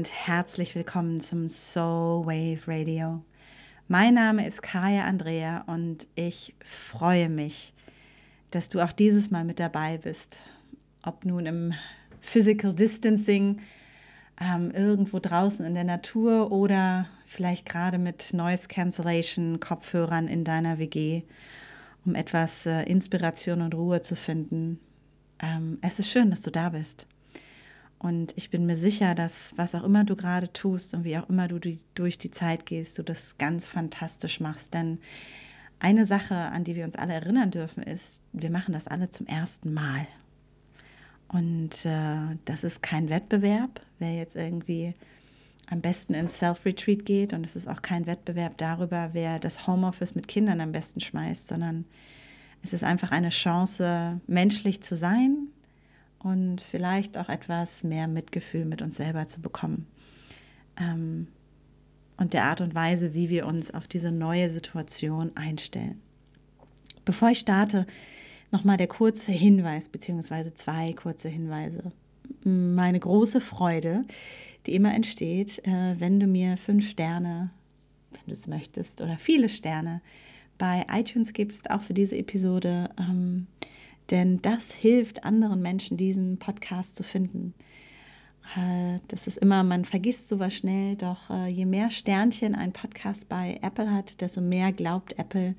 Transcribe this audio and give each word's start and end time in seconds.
und 0.00 0.10
herzlich 0.10 0.74
willkommen 0.74 1.20
zum 1.20 1.50
Soul 1.50 2.24
Wave 2.24 2.66
Radio. 2.66 3.22
Mein 3.86 4.14
Name 4.14 4.46
ist 4.46 4.62
Kaya 4.62 5.04
Andrea 5.04 5.62
und 5.66 6.06
ich 6.14 6.54
freue 6.64 7.28
mich, 7.28 7.74
dass 8.50 8.70
du 8.70 8.80
auch 8.80 8.92
dieses 8.92 9.30
Mal 9.30 9.44
mit 9.44 9.60
dabei 9.60 9.98
bist. 9.98 10.40
Ob 11.02 11.26
nun 11.26 11.44
im 11.44 11.74
Physical 12.22 12.72
Distancing, 12.72 13.60
ähm, 14.40 14.70
irgendwo 14.70 15.18
draußen 15.18 15.66
in 15.66 15.74
der 15.74 15.84
Natur 15.84 16.50
oder 16.50 17.06
vielleicht 17.26 17.68
gerade 17.68 17.98
mit 17.98 18.32
Noise 18.32 18.68
Cancellation 18.68 19.60
Kopfhörern 19.60 20.28
in 20.28 20.44
deiner 20.44 20.78
WG, 20.78 21.24
um 22.06 22.14
etwas 22.14 22.64
äh, 22.64 22.84
Inspiration 22.84 23.60
und 23.60 23.74
Ruhe 23.74 24.00
zu 24.00 24.16
finden. 24.16 24.80
Ähm, 25.40 25.76
es 25.82 25.98
ist 25.98 26.08
schön, 26.08 26.30
dass 26.30 26.40
du 26.40 26.50
da 26.50 26.70
bist. 26.70 27.06
Und 28.00 28.32
ich 28.36 28.48
bin 28.48 28.64
mir 28.64 28.78
sicher, 28.78 29.14
dass 29.14 29.52
was 29.56 29.74
auch 29.74 29.84
immer 29.84 30.04
du 30.04 30.16
gerade 30.16 30.50
tust 30.54 30.94
und 30.94 31.04
wie 31.04 31.18
auch 31.18 31.28
immer 31.28 31.48
du 31.48 31.58
die, 31.58 31.78
durch 31.94 32.16
die 32.16 32.30
Zeit 32.30 32.64
gehst, 32.64 32.96
du 32.96 33.02
das 33.02 33.36
ganz 33.36 33.68
fantastisch 33.68 34.40
machst. 34.40 34.72
Denn 34.72 34.98
eine 35.80 36.06
Sache, 36.06 36.34
an 36.34 36.64
die 36.64 36.74
wir 36.76 36.86
uns 36.86 36.96
alle 36.96 37.12
erinnern 37.12 37.50
dürfen, 37.50 37.82
ist, 37.82 38.22
wir 38.32 38.50
machen 38.50 38.72
das 38.72 38.86
alle 38.86 39.10
zum 39.10 39.26
ersten 39.26 39.74
Mal. 39.74 40.06
Und 41.28 41.84
äh, 41.84 42.38
das 42.46 42.64
ist 42.64 42.82
kein 42.82 43.10
Wettbewerb, 43.10 43.82
wer 43.98 44.14
jetzt 44.14 44.34
irgendwie 44.34 44.94
am 45.68 45.82
besten 45.82 46.14
ins 46.14 46.38
Self-Retreat 46.38 47.04
geht. 47.04 47.34
Und 47.34 47.44
es 47.44 47.54
ist 47.54 47.68
auch 47.68 47.82
kein 47.82 48.06
Wettbewerb 48.06 48.56
darüber, 48.56 49.10
wer 49.12 49.38
das 49.38 49.66
Homeoffice 49.66 50.14
mit 50.14 50.26
Kindern 50.26 50.62
am 50.62 50.72
besten 50.72 51.00
schmeißt, 51.00 51.48
sondern 51.48 51.84
es 52.62 52.72
ist 52.72 52.82
einfach 52.82 53.10
eine 53.10 53.28
Chance, 53.28 54.22
menschlich 54.26 54.82
zu 54.82 54.96
sein, 54.96 55.48
und 56.22 56.60
vielleicht 56.60 57.16
auch 57.16 57.28
etwas 57.28 57.82
mehr 57.82 58.06
Mitgefühl 58.06 58.64
mit 58.64 58.82
uns 58.82 58.96
selber 58.96 59.26
zu 59.26 59.40
bekommen. 59.40 59.86
Ähm, 60.78 61.28
und 62.16 62.34
der 62.34 62.44
Art 62.44 62.60
und 62.60 62.74
Weise, 62.74 63.14
wie 63.14 63.30
wir 63.30 63.46
uns 63.46 63.72
auf 63.72 63.88
diese 63.88 64.12
neue 64.12 64.50
Situation 64.50 65.32
einstellen. 65.36 66.00
Bevor 67.06 67.30
ich 67.30 67.38
starte, 67.38 67.86
nochmal 68.50 68.76
der 68.76 68.88
kurze 68.88 69.32
Hinweis, 69.32 69.88
beziehungsweise 69.88 70.52
zwei 70.52 70.92
kurze 70.92 71.30
Hinweise. 71.30 71.92
Meine 72.44 73.00
große 73.00 73.40
Freude, 73.40 74.04
die 74.66 74.74
immer 74.74 74.94
entsteht, 74.94 75.66
äh, 75.66 75.98
wenn 75.98 76.20
du 76.20 76.26
mir 76.26 76.58
fünf 76.58 76.88
Sterne, 76.88 77.50
wenn 78.10 78.20
du 78.26 78.32
es 78.32 78.46
möchtest, 78.46 79.00
oder 79.00 79.16
viele 79.16 79.48
Sterne 79.48 80.02
bei 80.58 80.84
iTunes 80.92 81.32
gibst, 81.32 81.70
auch 81.70 81.80
für 81.80 81.94
diese 81.94 82.16
Episode. 82.16 82.90
Denn 84.10 84.42
das 84.42 84.72
hilft 84.72 85.24
anderen 85.24 85.62
Menschen, 85.62 85.96
diesen 85.96 86.38
Podcast 86.38 86.96
zu 86.96 87.04
finden. 87.04 87.54
Äh, 88.56 88.98
das 89.08 89.26
ist 89.26 89.38
immer, 89.38 89.62
man 89.62 89.84
vergisst 89.84 90.28
sowas 90.28 90.52
schnell, 90.52 90.96
doch 90.96 91.30
äh, 91.30 91.48
je 91.48 91.64
mehr 91.64 91.90
Sternchen 91.90 92.54
ein 92.54 92.72
Podcast 92.72 93.28
bei 93.28 93.58
Apple 93.62 93.92
hat, 93.92 94.20
desto 94.20 94.40
mehr 94.40 94.72
glaubt 94.72 95.16
Apple, 95.18 95.54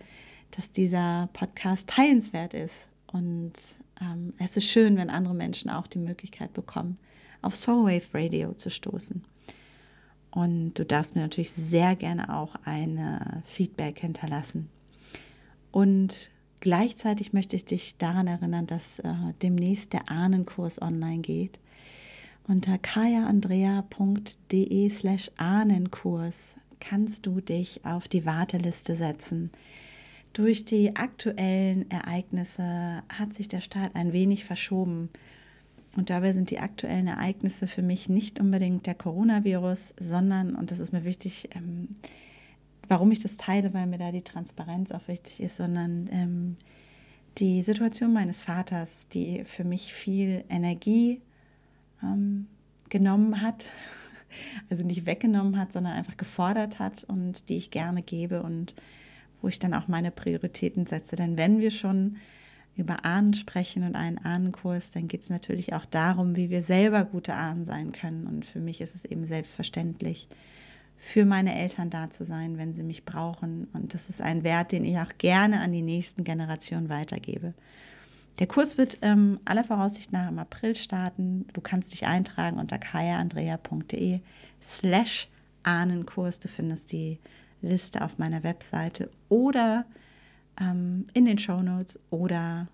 dass 0.52 0.72
dieser 0.72 1.29
Podcast 1.31 1.88
teilenswert 1.88 2.53
ist. 2.53 2.88
Und 3.07 3.53
ähm, 4.02 4.33
es 4.38 4.57
ist 4.57 4.67
schön, 4.67 4.97
wenn 4.97 5.09
andere 5.09 5.33
Menschen 5.33 5.69
auch 5.69 5.88
die 5.88 5.99
Möglichkeit 5.99 6.53
bekommen, 6.53 6.97
auf 7.41 7.55
Soulwave 7.55 8.13
Radio 8.13 8.53
zu 8.53 8.69
stoßen. 8.69 9.23
Und 10.31 10.73
du 10.73 10.85
darfst 10.85 11.16
mir 11.16 11.22
natürlich 11.22 11.52
sehr 11.52 11.95
gerne 11.97 12.33
auch 12.33 12.55
ein 12.63 13.44
Feedback 13.45 13.99
hinterlassen. 13.99 14.69
Und 15.72 16.31
Gleichzeitig 16.62 17.34
möchte 17.34 17.56
ich 17.56 17.66
dich 17.66 17.97
daran 17.97 18.28
erinnern, 18.28 18.68
dass 18.68 19.00
äh, 19.00 19.13
demnächst 19.41 19.94
der 19.94 20.12
Ahnenkurs 20.12 20.80
online 20.80 21.22
geht. 21.22 21.59
Unter 22.47 22.78
kayaandrea.de 22.78 24.90
slash 24.91 25.31
Ahnenkurs 25.38 26.56
kannst 26.80 27.25
du 27.25 27.41
dich 27.41 27.84
auf 27.84 28.08
die 28.08 28.28
Warteliste 28.28 28.96
setzen. 28.96 29.50
Durch 30.34 30.63
die 30.63 30.96
aktuellen 30.96 31.90
Ereignisse 31.90 33.02
hat 33.09 33.34
sich 33.34 33.47
der 33.47 33.62
Start 33.62 33.96
ein 33.96 34.14
wenig 34.14 34.46
verschoben. 34.46 35.09
Und 35.96 36.12
dabei 36.12 36.34
sind 36.34 36.52
die 36.52 36.59
aktuellen 36.59 37.08
Ereignisse 37.08 37.66
für 37.66 37.81
mich 37.81 38.08
nicht 38.08 38.40
unbedingt 38.40 38.85
der 38.85 38.96
Coronavirus, 38.96 39.96
sondern, 40.00 40.56
und 40.56 40.69
das 40.69 40.80
ist 40.80 40.94
mir 40.94 41.06
wichtig, 41.06 41.50
ähm, 41.56 41.96
warum 42.91 43.09
ich 43.13 43.19
das 43.19 43.38
teile, 43.38 43.74
weil 43.74 43.88
mir 43.88 43.97
da 43.97 44.12
die 44.12 44.22
Transparenz 44.22 44.91
auch 44.91 45.07
wichtig 45.07 45.40
ist, 45.40 45.56
sondern 45.56 46.09
ähm, 46.12 46.57
die 47.38 47.62
Situation 47.63 48.12
meines 48.12 48.44
Vaters, 48.44 49.07
die 49.13 49.46
für 49.46 49.63
mich 49.63 49.94
viel 49.94 50.44
Energie 50.50 51.22
ähm, 52.03 52.47
genommen 52.90 53.41
hat, 53.41 53.63
also 54.69 54.84
nicht 54.84 55.06
weggenommen 55.06 55.57
hat, 55.57 55.72
sondern 55.72 55.94
einfach 55.94 56.18
gefordert 56.18 56.79
hat 56.79 57.06
und 57.06 57.47
die 57.47 57.56
ich 57.56 57.72
gerne 57.72 58.02
gebe 58.02 58.44
und 58.44 58.75
wo 59.41 59.47
ich 59.47 59.58
dann 59.58 59.73
auch 59.73 59.88
meine 59.88 60.12
Prioritäten 60.12 60.85
setze. 60.85 61.16
Denn 61.16 61.38
wenn 61.38 61.62
wir 61.62 61.72
schon 61.72 62.18
über 62.75 63.06
Ahnen 63.06 63.34
sprechen 63.34 63.84
und 63.84 63.96
einen 63.96 64.18
Ahnenkurs, 64.18 64.91
dann 64.91 65.08
geht 65.08 65.22
es 65.22 65.29
natürlich 65.29 65.72
auch 65.72 65.85
darum, 65.85 66.35
wie 66.35 66.50
wir 66.50 66.62
selber 66.62 67.06
gute 67.06 67.35
Ahnen 67.35 67.63
sein 67.63 67.94
können. 67.94 68.28
Und 68.28 68.46
für 68.46 68.59
mich 68.59 68.81
ist 68.81 68.96
es 68.96 69.06
eben 69.06 69.25
selbstverständlich, 69.25 70.28
für 71.03 71.25
meine 71.25 71.56
Eltern 71.56 71.89
da 71.89 72.12
zu 72.12 72.25
sein, 72.25 72.59
wenn 72.59 72.73
sie 72.73 72.84
mich 72.84 73.06
brauchen. 73.06 73.67
Und 73.73 73.94
das 73.95 74.09
ist 74.09 74.22
ein 74.22 74.44
Wert, 74.44 74.72
den 74.72 74.85
ich 74.85 74.97
auch 75.00 75.17
gerne 75.17 75.59
an 75.59 75.72
die 75.72 75.81
nächsten 75.81 76.23
Generationen 76.23 76.89
weitergebe. 76.89 77.56
Der 78.38 78.47
Kurs 78.47 78.78
wird 78.78 79.00
ähm, 79.01 79.40
aller 79.44 79.63
Voraussicht 79.63 80.13
nach 80.13 80.29
im 80.29 80.38
April 80.38 80.75
starten. 80.75 81.47
Du 81.53 81.59
kannst 81.59 81.91
dich 81.91 82.06
eintragen 82.06 82.59
unter 82.59 82.78
kayaandrea.de 82.78 84.19
slash 84.61 85.28
Ahnenkurs. 85.63 86.40
Du 86.40 86.47
findest 86.47 86.91
die 86.91 87.19
Liste 87.63 88.03
auf 88.03 88.19
meiner 88.19 88.44
Webseite 88.44 89.09
oder 89.28 89.85
ähm, 90.59 91.07
in 91.13 91.25
den 91.25 91.40
Show 91.40 91.61
Notes 91.61 92.00
oder 92.11 92.67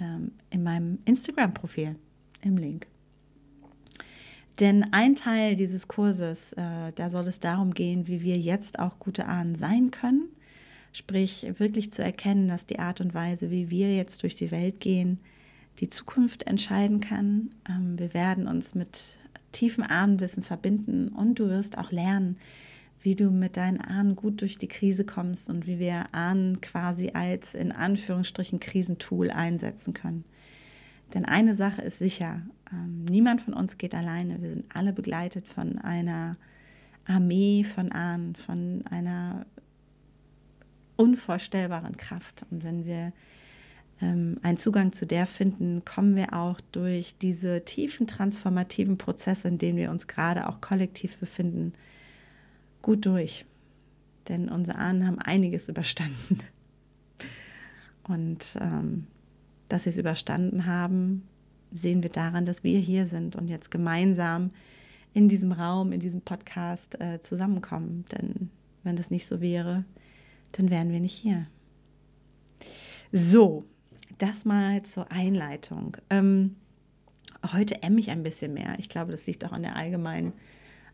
ähm, 0.00 0.30
in 0.50 0.62
meinem 0.62 0.98
Instagram-Profil 1.04 1.96
im 2.42 2.56
Link. 2.56 2.86
Denn 4.60 4.92
ein 4.92 5.16
Teil 5.16 5.54
dieses 5.54 5.86
Kurses, 5.86 6.52
äh, 6.54 6.92
da 6.94 7.10
soll 7.10 7.28
es 7.28 7.40
darum 7.40 7.74
gehen, 7.74 8.06
wie 8.06 8.22
wir 8.22 8.38
jetzt 8.38 8.78
auch 8.78 8.98
gute 8.98 9.26
Ahnen 9.26 9.54
sein 9.54 9.90
können. 9.90 10.28
Sprich, 10.92 11.46
wirklich 11.58 11.92
zu 11.92 12.02
erkennen, 12.02 12.48
dass 12.48 12.64
die 12.64 12.78
Art 12.78 13.02
und 13.02 13.12
Weise, 13.12 13.50
wie 13.50 13.68
wir 13.68 13.94
jetzt 13.94 14.22
durch 14.22 14.34
die 14.34 14.50
Welt 14.50 14.80
gehen, 14.80 15.20
die 15.80 15.90
Zukunft 15.90 16.46
entscheiden 16.46 17.00
kann. 17.00 17.50
Ähm, 17.68 17.98
wir 17.98 18.14
werden 18.14 18.48
uns 18.48 18.74
mit 18.74 19.16
tiefem 19.52 19.84
Ahnenwissen 19.84 20.42
verbinden 20.42 21.08
und 21.08 21.38
du 21.38 21.48
wirst 21.48 21.76
auch 21.76 21.92
lernen, 21.92 22.38
wie 23.02 23.14
du 23.14 23.30
mit 23.30 23.58
deinen 23.58 23.80
Ahnen 23.80 24.16
gut 24.16 24.40
durch 24.40 24.58
die 24.58 24.68
Krise 24.68 25.04
kommst 25.04 25.50
und 25.50 25.66
wie 25.66 25.78
wir 25.78 26.06
Ahnen 26.12 26.60
quasi 26.62 27.10
als 27.12 27.54
in 27.54 27.72
Anführungsstrichen 27.72 28.58
Krisentool 28.58 29.30
einsetzen 29.30 29.92
können. 29.92 30.24
Denn 31.14 31.24
eine 31.24 31.54
Sache 31.54 31.82
ist 31.82 31.98
sicher, 31.98 32.42
ähm, 32.72 33.04
niemand 33.04 33.40
von 33.40 33.54
uns 33.54 33.78
geht 33.78 33.94
alleine. 33.94 34.42
Wir 34.42 34.50
sind 34.50 34.66
alle 34.74 34.92
begleitet 34.92 35.46
von 35.46 35.78
einer 35.78 36.36
Armee 37.06 37.64
von 37.64 37.92
Ahnen, 37.92 38.34
von 38.34 38.84
einer 38.90 39.46
unvorstellbaren 40.96 41.96
Kraft. 41.96 42.44
Und 42.50 42.64
wenn 42.64 42.84
wir 42.84 43.12
ähm, 44.00 44.38
einen 44.42 44.58
Zugang 44.58 44.92
zu 44.92 45.06
der 45.06 45.26
finden, 45.26 45.84
kommen 45.84 46.16
wir 46.16 46.34
auch 46.34 46.60
durch 46.72 47.16
diese 47.18 47.64
tiefen 47.64 48.06
transformativen 48.06 48.98
Prozesse, 48.98 49.48
in 49.48 49.58
denen 49.58 49.78
wir 49.78 49.90
uns 49.90 50.06
gerade 50.06 50.48
auch 50.48 50.60
kollektiv 50.60 51.16
befinden, 51.18 51.72
gut 52.82 53.06
durch. 53.06 53.44
Denn 54.28 54.48
unsere 54.48 54.78
Ahnen 54.78 55.06
haben 55.06 55.18
einiges 55.18 55.68
überstanden. 55.68 56.40
Und 58.08 58.56
ähm, 58.60 59.06
dass 59.68 59.84
sie 59.84 59.90
es 59.90 59.98
überstanden 59.98 60.66
haben, 60.66 61.26
sehen 61.72 62.02
wir 62.02 62.10
daran, 62.10 62.44
dass 62.44 62.64
wir 62.64 62.78
hier 62.78 63.06
sind 63.06 63.36
und 63.36 63.48
jetzt 63.48 63.70
gemeinsam 63.70 64.50
in 65.12 65.28
diesem 65.28 65.52
Raum, 65.52 65.92
in 65.92 66.00
diesem 66.00 66.20
Podcast 66.20 67.00
äh, 67.00 67.20
zusammenkommen. 67.20 68.04
Denn 68.12 68.50
wenn 68.82 68.96
das 68.96 69.10
nicht 69.10 69.26
so 69.26 69.40
wäre, 69.40 69.84
dann 70.52 70.70
wären 70.70 70.92
wir 70.92 71.00
nicht 71.00 71.14
hier. 71.14 71.46
So, 73.12 73.64
das 74.18 74.44
mal 74.44 74.82
zur 74.82 75.10
Einleitung. 75.10 75.96
Ähm, 76.10 76.56
heute 77.52 77.82
emme 77.82 78.00
ich 78.00 78.10
ein 78.10 78.22
bisschen 78.22 78.54
mehr. 78.54 78.76
Ich 78.78 78.88
glaube, 78.88 79.12
das 79.12 79.26
liegt 79.26 79.44
auch 79.44 79.52
an 79.52 79.62
der 79.62 79.76
allgemeinen 79.76 80.32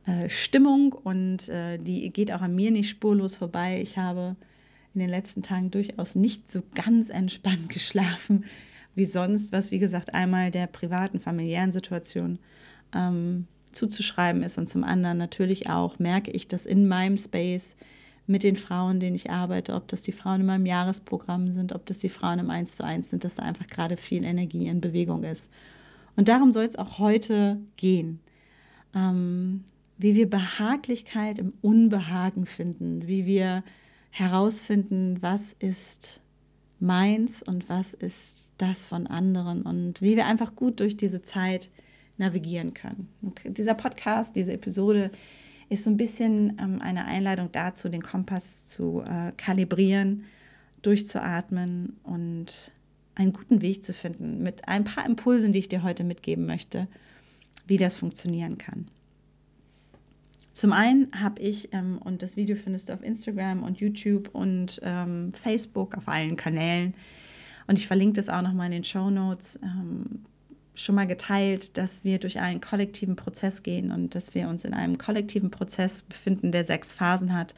äh, 0.07 0.29
Stimmung 0.29 0.93
und 0.93 1.49
äh, 1.49 1.79
die 1.79 2.11
geht 2.11 2.33
auch 2.33 2.43
an 2.43 2.55
mir 2.55 2.71
nicht 2.71 2.89
spurlos 2.89 3.35
vorbei. 3.35 3.81
Ich 3.81 3.99
habe 3.99 4.37
in 4.95 5.01
den 5.01 5.11
letzten 5.11 5.43
Tagen 5.43 5.71
durchaus 5.71 6.15
nicht 6.15 6.51
so 6.51 6.63
ganz 6.75 7.09
entspannt 7.09 7.69
geschlafen 7.69 8.45
wie 8.95 9.07
sonst, 9.07 9.53
was 9.53 9.71
wie 9.71 9.79
gesagt 9.79 10.13
einmal 10.15 10.51
der 10.51 10.67
privaten, 10.67 11.19
familiären 11.19 11.73
Situation 11.73 12.39
ähm, 12.95 13.47
zuzuschreiben 13.73 14.43
ist 14.43 14.59
und 14.59 14.69
zum 14.69 14.85
anderen 14.85 15.17
natürlich 15.17 15.71
auch 15.71 15.99
merke 15.99 16.31
ich, 16.31 16.47
dass 16.47 16.67
in 16.67 16.87
meinem 16.89 17.17
Space 17.17 17.75
mit 18.27 18.43
den 18.43 18.57
Frauen, 18.57 19.01
denen 19.01 19.17
ich 19.17 19.31
arbeite, 19.31 19.75
ob 19.75 19.89
das 19.89 20.03
die 20.03 20.13
Frauen 20.13 20.41
in 20.41 20.47
meinem 20.47 20.67
Jahresprogramm 20.67 21.53
sind, 21.53 21.75
ob 21.75 21.87
das 21.87 21.99
die 21.99 22.09
Frauen 22.09 22.39
im 22.39 22.51
1 22.51 22.77
zu 22.77 22.85
1 22.85 23.11
sind, 23.11 23.25
dass 23.25 23.37
da 23.37 23.43
einfach 23.43 23.67
gerade 23.67 23.97
viel 23.97 24.25
Energie 24.25 24.67
in 24.67 24.81
Bewegung 24.81 25.25
ist. 25.25 25.51
Und 26.17 26.29
darum 26.29 26.53
soll 26.53 26.65
es 26.65 26.77
auch 26.77 26.99
heute 26.99 27.59
gehen. 27.77 28.21
Ähm, 28.95 29.65
wie 29.99 30.15
wir 30.15 30.29
Behaglichkeit 30.29 31.39
im 31.39 31.53
Unbehagen 31.63 32.47
finden, 32.47 33.07
wie 33.07 33.27
wir 33.27 33.63
herausfinden, 34.13 35.21
was 35.21 35.55
ist 35.59 36.21
meins 36.79 37.43
und 37.43 37.69
was 37.69 37.95
ist 37.95 38.53
das 38.59 38.87
von 38.87 39.07
anderen 39.07 39.63
und 39.63 40.01
wie 40.03 40.17
wir 40.17 40.27
einfach 40.27 40.55
gut 40.55 40.81
durch 40.81 40.97
diese 40.97 41.23
Zeit 41.23 41.71
navigieren 42.19 42.75
können. 42.75 43.09
Dieser 43.45 43.75
Podcast, 43.75 44.37
diese 44.37 44.53
Episode 44.53 45.11
ist 45.71 45.85
so 45.85 45.91
ein 45.91 45.97
bisschen 45.97 46.59
ähm, 46.61 46.81
eine 46.83 47.07
Einladung 47.07 47.51
dazu, 47.51 47.89
den 47.89 48.03
Kompass 48.03 48.67
zu 48.67 49.03
äh, 49.03 49.33
kalibrieren, 49.39 50.25
durchzuatmen 50.83 51.97
und 52.03 52.73
einen 53.15 53.33
guten 53.33 53.63
Weg 53.63 53.83
zu 53.83 53.95
finden 53.95 54.43
mit 54.43 54.69
ein 54.69 54.85
paar 54.85 55.07
Impulsen, 55.07 55.53
die 55.53 55.61
ich 55.61 55.69
dir 55.69 55.83
heute 55.83 56.05
mitgeben 56.05 56.45
möchte, 56.45 56.87
wie 57.67 57.79
das 57.79 57.95
funktionieren 57.95 58.59
kann. 58.59 58.89
Zum 60.53 60.73
einen 60.73 61.09
habe 61.19 61.41
ich, 61.41 61.73
ähm, 61.73 61.99
und 61.99 62.23
das 62.23 62.37
Video 62.37 62.57
findest 62.57 62.89
du 62.89 62.93
auf 62.93 63.03
Instagram 63.03 63.63
und 63.63 63.79
YouTube 63.79 64.31
und 64.33 64.81
ähm, 64.83 65.33
Facebook, 65.35 65.97
auf 65.97 66.09
allen 66.09 66.37
Kanälen, 66.37 66.95
und 67.67 67.79
ich 67.79 67.87
verlinke 67.87 68.15
das 68.15 68.29
auch 68.29 68.43
nochmal 68.43 68.67
in 68.67 68.73
den 68.73 68.85
Show 68.85 69.09
Notes, 69.09 69.59
ähm, 69.63 70.25
schon 70.75 70.95
mal 70.95 71.07
geteilt, 71.07 71.77
dass 71.77 72.05
wir 72.05 72.19
durch 72.19 72.39
einen 72.39 72.61
kollektiven 72.61 73.17
Prozess 73.17 73.63
gehen 73.63 73.93
und 73.93 74.15
dass 74.15 74.35
wir 74.35 74.49
uns 74.49 74.65
in 74.65 74.75
einem 74.75 74.99
kollektiven 74.99 75.51
Prozess 75.51 76.03
befinden, 76.03 76.51
der 76.51 76.65
sechs 76.65 76.93
Phasen 76.93 77.37
hat. 77.37 77.55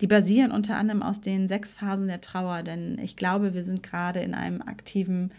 Die 0.00 0.06
basieren 0.06 0.50
unter 0.50 0.76
anderem 0.76 1.02
aus 1.02 1.20
den 1.20 1.46
sechs 1.46 1.74
Phasen 1.74 2.08
der 2.08 2.20
Trauer, 2.20 2.62
denn 2.62 2.98
ich 2.98 3.16
glaube, 3.16 3.54
wir 3.54 3.62
sind 3.62 3.82
gerade 3.82 4.20
in 4.20 4.34
einem 4.34 4.62
aktiven 4.62 5.30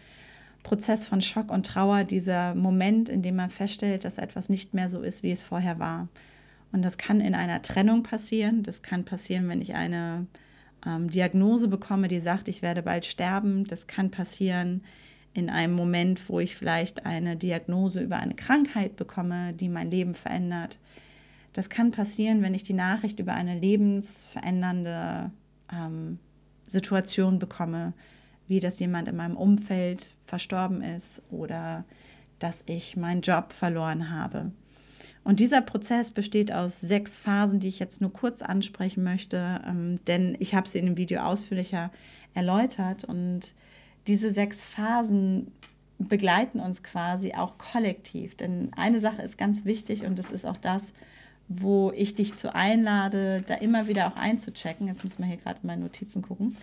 Prozess 0.64 1.06
von 1.06 1.22
Schock 1.22 1.52
und 1.52 1.66
Trauer, 1.66 2.04
dieser 2.04 2.54
Moment, 2.54 3.10
in 3.10 3.24
dem 3.24 3.36
man 3.36 3.50
feststellt, 3.50 4.06
dass 4.06 4.18
etwas 4.18 4.50
nicht 4.50 4.74
mehr 4.74 4.90
so 4.90 5.02
ist, 5.02 5.24
wie 5.24 5.32
es 5.32 5.44
vorher 5.44 5.80
war. 5.80 6.08
Und 6.72 6.84
das 6.84 6.98
kann 6.98 7.22
in 7.22 7.36
einer 7.36 7.62
Trennung 7.62 8.04
passieren. 8.04 8.64
Das 8.64 8.82
kann 8.82 9.04
passieren, 9.06 9.50
wenn 9.50 9.62
ich 9.62 9.76
eine 9.76 10.28
ähm, 10.86 11.10
Diagnose 11.10 11.68
bekomme, 11.68 12.08
die 12.08 12.20
sagt, 12.20 12.48
ich 12.48 12.62
werde 12.62 12.82
bald 12.82 13.06
sterben. 13.06 13.66
Das 13.66 13.88
kann 13.88 14.12
passieren 14.12 14.84
in 15.34 15.50
einem 15.50 15.74
Moment, 15.74 16.30
wo 16.30 16.40
ich 16.40 16.56
vielleicht 16.56 17.06
eine 17.06 17.38
Diagnose 17.38 18.02
über 18.02 18.18
eine 18.18 18.36
Krankheit 18.36 18.96
bekomme, 18.96 19.54
die 19.54 19.70
mein 19.70 19.92
Leben 19.92 20.16
verändert. 20.16 20.80
Das 21.54 21.70
kann 21.70 21.92
passieren, 21.92 22.42
wenn 22.42 22.54
ich 22.54 22.64
die 22.64 22.74
Nachricht 22.74 23.20
über 23.20 23.34
eine 23.34 23.60
lebensverändernde 23.60 25.32
ähm, 25.72 26.20
Situation 26.68 27.40
bekomme, 27.40 27.94
wie 28.48 28.60
dass 28.60 28.80
jemand 28.80 29.08
in 29.08 29.16
meinem 29.18 29.38
Umfeld 29.38 30.14
verstorben 30.24 30.82
ist 30.82 31.22
oder 31.30 31.84
dass 32.40 32.64
ich 32.66 32.98
meinen 32.98 33.22
Job 33.22 33.54
verloren 33.54 34.10
habe. 34.10 34.52
Und 35.24 35.40
dieser 35.40 35.62
Prozess 35.62 36.12
besteht 36.12 36.52
aus 36.52 36.82
sechs 36.82 37.18
Phasen, 37.18 37.60
die 37.60 37.68
ich 37.68 37.80
jetzt 37.80 38.02
nur 38.02 38.12
kurz 38.12 38.42
ansprechen 38.42 39.04
möchte, 39.04 39.62
ähm, 39.68 40.00
denn 40.06 40.36
ich 40.40 40.56
habe 40.56 40.68
sie 40.68 40.80
in 40.80 40.86
dem 40.86 40.98
Video 40.98 41.22
ausführlicher 41.22 41.92
erläutert. 42.34 43.04
Und 43.04 43.54
diese 44.08 44.32
sechs 44.32 44.66
Phasen 44.66 45.52
begleiten 46.00 46.60
uns 46.60 46.84
quasi 46.84 47.34
auch 47.34 47.58
kollektiv. 47.58 48.36
Denn 48.36 48.72
eine 48.76 49.00
Sache 49.00 49.22
ist 49.22 49.38
ganz 49.38 49.66
wichtig 49.66 50.06
und 50.06 50.18
das 50.18 50.32
ist 50.32 50.46
auch 50.46 50.58
das, 50.58 50.94
wo 51.60 51.92
ich 51.96 52.16
dich 52.16 52.34
zu 52.34 52.54
einlade, 52.54 53.44
da 53.46 53.56
immer 53.56 53.88
wieder 53.88 54.08
auch 54.08 54.16
einzuchecken. 54.16 54.88
Jetzt 54.88 55.04
muss 55.04 55.20
man 55.20 55.28
hier 55.28 55.38
gerade 55.38 55.60
meine 55.64 55.82
Notizen 55.82 56.22
gucken. 56.22 56.56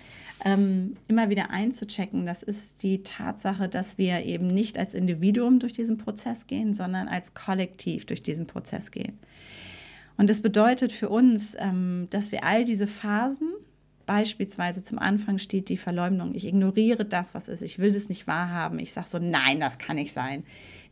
Ähm, 0.45 0.97
immer 1.09 1.31
wieder 1.31 1.51
einzuchecken, 1.51 2.25
das 2.25 2.43
ist 2.45 2.83
die 2.83 3.03
Tatsache, 3.03 3.69
dass 3.69 3.99
wir 3.99 4.25
eben 4.25 4.47
nicht 4.47 4.79
als 4.79 4.95
Individuum 4.95 5.59
durch 5.59 5.73
diesen 5.73 5.99
Prozess 5.99 6.47
gehen, 6.47 6.75
sondern 6.75 7.09
als 7.09 7.35
Kollektiv 7.35 8.07
durch 8.07 8.23
diesen 8.23 8.47
Prozess 8.47 8.93
gehen. 8.93 9.19
Und 10.17 10.31
das 10.31 10.41
bedeutet 10.41 10.93
für 10.93 11.09
uns, 11.09 11.57
ähm, 11.59 12.07
dass 12.11 12.31
wir 12.31 12.45
all 12.45 12.65
diese 12.65 12.87
Phasen, 12.87 13.53
beispielsweise 14.07 14.83
zum 14.83 14.99
Anfang 14.99 15.39
steht 15.39 15.69
die 15.69 15.77
Verleumdung, 15.77 16.35
ich 16.35 16.47
ignoriere 16.47 17.05
das, 17.05 17.35
was 17.35 17.49
ist, 17.49 17.63
ich 17.63 17.79
will 17.79 17.93
das 17.93 18.09
nicht 18.09 18.27
wahrhaben, 18.27 18.79
ich 18.79 18.93
sage 18.93 19.09
so, 19.09 19.19
nein, 19.19 19.61
das 19.61 19.79
kann 19.79 19.97
nicht 19.97 20.15
sein, 20.15 20.45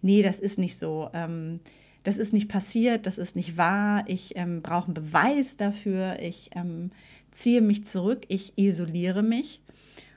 nee, 0.03 0.23
das 0.23 0.39
ist 0.39 0.59
nicht 0.59 0.79
so. 0.79 1.09
Ähm, 1.15 1.61
das 2.07 2.19
ist 2.19 2.33
nicht 2.33 2.49
passiert, 2.49 3.07
das 3.07 3.19
ist 3.19 3.35
nicht 3.35 3.57
wahr, 3.57 4.05
ich 4.07 4.37
ähm, 4.37 4.63
brauche 4.63 4.87
einen 4.87 4.95
Beweis 4.95 5.57
dafür, 5.57 6.21
ich 6.21 6.51
ähm, 6.55 6.93
ziehe 7.33 7.61
mich 7.61 7.85
zurück, 7.85 8.25
ich 8.29 8.57
isoliere 8.57 9.25
mich. 9.25 9.61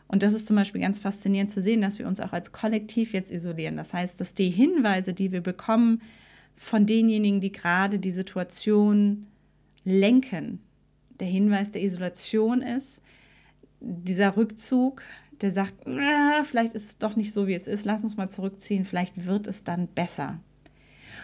Und 0.08 0.22
das 0.22 0.34
ist 0.34 0.46
zum 0.46 0.56
Beispiel 0.56 0.82
ganz 0.82 1.00
faszinierend 1.00 1.50
zu 1.50 1.64
sehen, 1.64 1.82
dass 1.82 1.98
wir 1.98 2.08
uns 2.08 2.20
auch 2.20 2.32
als 2.32 2.52
Kollektiv 2.52 3.14
jetzt 3.14 3.32
isolieren. 3.32 3.76
Das 3.76 3.92
heißt, 3.92 4.20
dass 4.20 4.36
die 4.36 4.52
Hinweise, 4.52 5.14
die 5.14 5.32
wir 5.32 5.42
bekommen 5.42 6.04
von 6.56 6.86
denjenigen, 6.86 7.42
die 7.42 7.52
gerade 7.52 7.98
die 7.98 8.12
Situation 8.12 9.26
lenken, 9.84 10.60
der 11.20 11.28
Hinweis 11.28 11.72
der 11.72 11.82
Isolation 11.82 12.62
ist, 12.62 13.02
dieser 13.80 14.38
Rückzug, 14.38 15.02
der 15.42 15.52
sagt, 15.52 15.86
vielleicht 16.46 16.76
ist 16.76 16.86
es 16.86 16.98
doch 17.00 17.16
nicht 17.16 17.34
so, 17.34 17.48
wie 17.48 17.56
es 17.56 17.66
ist, 17.66 17.86
lass 17.86 18.04
uns 18.04 18.16
mal 18.16 18.30
zurückziehen, 18.30 18.86
vielleicht 18.86 19.26
wird 19.26 19.48
es 19.48 19.64
dann 19.64 19.88
besser. 19.88 20.40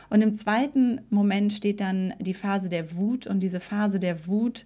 Und 0.09 0.21
im 0.21 0.33
zweiten 0.33 1.01
Moment 1.09 1.53
steht 1.53 1.81
dann 1.81 2.13
die 2.19 2.33
Phase 2.33 2.69
der 2.69 2.95
Wut 2.95 3.27
und 3.27 3.39
diese 3.39 3.59
Phase 3.59 3.99
der 3.99 4.27
Wut 4.27 4.65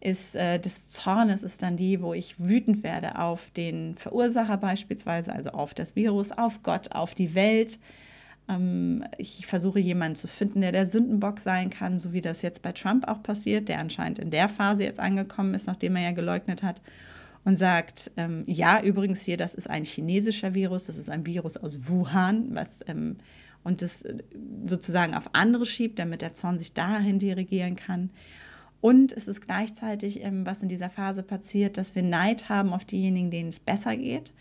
ist 0.00 0.34
äh, 0.34 0.58
des 0.58 0.88
Zornes 0.88 1.42
ist 1.42 1.62
dann 1.62 1.76
die, 1.76 2.00
wo 2.00 2.14
ich 2.14 2.34
wütend 2.38 2.82
werde 2.82 3.18
auf 3.18 3.50
den 3.50 3.96
Verursacher 3.96 4.56
beispielsweise, 4.56 5.32
also 5.32 5.50
auf 5.50 5.74
das 5.74 5.94
Virus, 5.94 6.32
auf 6.32 6.62
Gott, 6.62 6.92
auf 6.92 7.14
die 7.14 7.34
Welt. 7.34 7.78
Ähm, 8.48 9.04
ich 9.18 9.46
versuche 9.46 9.78
jemanden 9.78 10.16
zu 10.16 10.26
finden, 10.26 10.62
der 10.62 10.72
der 10.72 10.86
Sündenbock 10.86 11.38
sein 11.38 11.68
kann, 11.68 11.98
so 11.98 12.12
wie 12.12 12.22
das 12.22 12.40
jetzt 12.40 12.62
bei 12.62 12.72
Trump 12.72 13.06
auch 13.08 13.22
passiert, 13.22 13.68
der 13.68 13.78
anscheinend 13.78 14.18
in 14.18 14.30
der 14.30 14.48
Phase 14.48 14.84
jetzt 14.84 15.00
angekommen 15.00 15.54
ist, 15.54 15.66
nachdem 15.66 15.96
er 15.96 16.02
ja 16.02 16.12
geleugnet 16.12 16.62
hat 16.62 16.80
und 17.44 17.56
sagt, 17.56 18.10
ähm, 18.16 18.44
ja, 18.46 18.82
übrigens 18.82 19.20
hier, 19.22 19.36
das 19.36 19.54
ist 19.54 19.68
ein 19.68 19.84
chinesischer 19.84 20.54
Virus, 20.54 20.86
das 20.86 20.96
ist 20.96 21.10
ein 21.10 21.26
Virus 21.26 21.56
aus 21.56 21.88
Wuhan, 21.88 22.54
was 22.54 22.80
ähm, 22.86 23.16
und 23.64 23.82
das 23.82 24.02
äh, 24.02 24.18
sozusagen 24.66 25.14
auf 25.14 25.30
andere 25.34 25.66
schiebt, 25.66 25.98
damit 25.98 26.22
der 26.22 26.34
Zorn 26.34 26.58
sich 26.58 26.72
dahin 26.72 27.18
dirigieren 27.18 27.76
kann. 27.76 28.10
Und 28.80 29.12
es 29.12 29.28
ist 29.28 29.42
gleichzeitig, 29.42 30.22
ähm, 30.22 30.46
was 30.46 30.62
in 30.62 30.68
dieser 30.68 30.90
Phase 30.90 31.22
passiert, 31.22 31.76
dass 31.76 31.94
wir 31.94 32.02
Neid 32.02 32.48
haben 32.48 32.72
auf 32.72 32.84
diejenigen, 32.84 33.30
denen 33.30 33.50
es 33.50 33.60
besser 33.60 33.96
geht. 33.96 34.32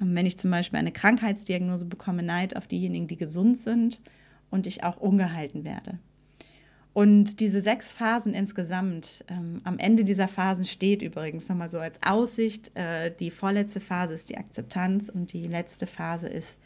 Ähm, 0.00 0.14
wenn 0.14 0.26
ich 0.26 0.38
zum 0.38 0.50
Beispiel 0.50 0.78
eine 0.78 0.92
Krankheitsdiagnose 0.92 1.84
bekomme, 1.84 2.22
Neid 2.22 2.56
auf 2.56 2.66
diejenigen, 2.66 3.08
die 3.08 3.16
gesund 3.16 3.58
sind 3.58 4.00
und 4.50 4.66
ich 4.66 4.84
auch 4.84 4.98
ungehalten 4.98 5.64
werde. 5.64 5.98
Und 6.92 7.40
diese 7.40 7.60
sechs 7.60 7.92
Phasen 7.92 8.34
insgesamt, 8.34 9.24
ähm, 9.26 9.60
am 9.64 9.80
Ende 9.80 10.04
dieser 10.04 10.28
Phasen 10.28 10.64
steht 10.64 11.02
übrigens 11.02 11.48
nochmal 11.48 11.68
so 11.68 11.80
als 11.80 11.98
Aussicht, 12.06 12.70
äh, 12.76 13.12
die 13.18 13.32
vorletzte 13.32 13.80
Phase 13.80 14.14
ist 14.14 14.28
die 14.28 14.38
Akzeptanz 14.38 15.08
und 15.08 15.32
die 15.32 15.42
letzte 15.42 15.88
Phase 15.88 16.28
ist 16.28 16.56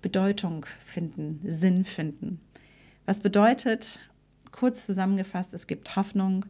Bedeutung 0.00 0.66
finden, 0.84 1.40
Sinn 1.44 1.84
finden. 1.84 2.40
Was 3.06 3.20
bedeutet, 3.20 4.00
kurz 4.52 4.86
zusammengefasst, 4.86 5.54
es 5.54 5.66
gibt 5.66 5.96
Hoffnung. 5.96 6.44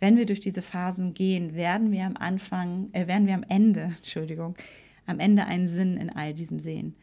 Wenn 0.00 0.16
wir 0.16 0.26
durch 0.26 0.40
diese 0.40 0.62
Phasen 0.62 1.14
gehen, 1.14 1.54
werden 1.54 1.92
wir 1.92 2.04
am 2.04 2.16
Anfang, 2.16 2.90
äh, 2.92 3.06
werden 3.06 3.26
wir 3.26 3.34
am 3.34 3.44
Ende, 3.48 3.80
Entschuldigung, 3.96 4.56
am 5.06 5.20
Ende 5.20 5.46
einen 5.46 5.68
Sinn 5.68 5.96
in 5.96 6.10
all 6.10 6.34
diesem 6.34 6.58
sehen. 6.58 6.94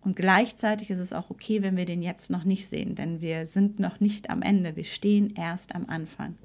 Und 0.00 0.14
gleichzeitig 0.14 0.90
ist 0.90 1.00
es 1.00 1.12
auch 1.12 1.30
okay, 1.30 1.62
wenn 1.62 1.76
wir 1.76 1.84
den 1.84 2.02
jetzt 2.02 2.30
noch 2.30 2.44
nicht 2.44 2.68
sehen, 2.68 2.94
denn 2.94 3.20
wir 3.20 3.46
sind 3.46 3.80
noch 3.80 3.98
nicht 3.98 4.30
am 4.30 4.42
Ende, 4.42 4.76
wir 4.76 4.84
stehen 4.84 5.34
erst 5.34 5.74
am 5.74 5.86
Anfang. 5.88 6.36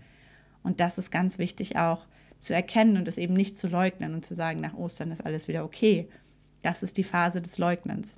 Und 0.63 0.79
das 0.79 0.97
ist 0.97 1.11
ganz 1.11 1.37
wichtig 1.37 1.77
auch 1.77 2.05
zu 2.39 2.55
erkennen 2.55 2.97
und 2.97 3.07
es 3.07 3.17
eben 3.17 3.35
nicht 3.35 3.55
zu 3.55 3.67
leugnen 3.67 4.15
und 4.15 4.25
zu 4.25 4.33
sagen, 4.33 4.61
nach 4.61 4.73
Ostern 4.73 5.11
ist 5.11 5.23
alles 5.25 5.47
wieder 5.47 5.63
okay. 5.63 6.07
Das 6.63 6.81
ist 6.81 6.97
die 6.97 7.03
Phase 7.03 7.41
des 7.41 7.57
Leugnens. 7.59 8.15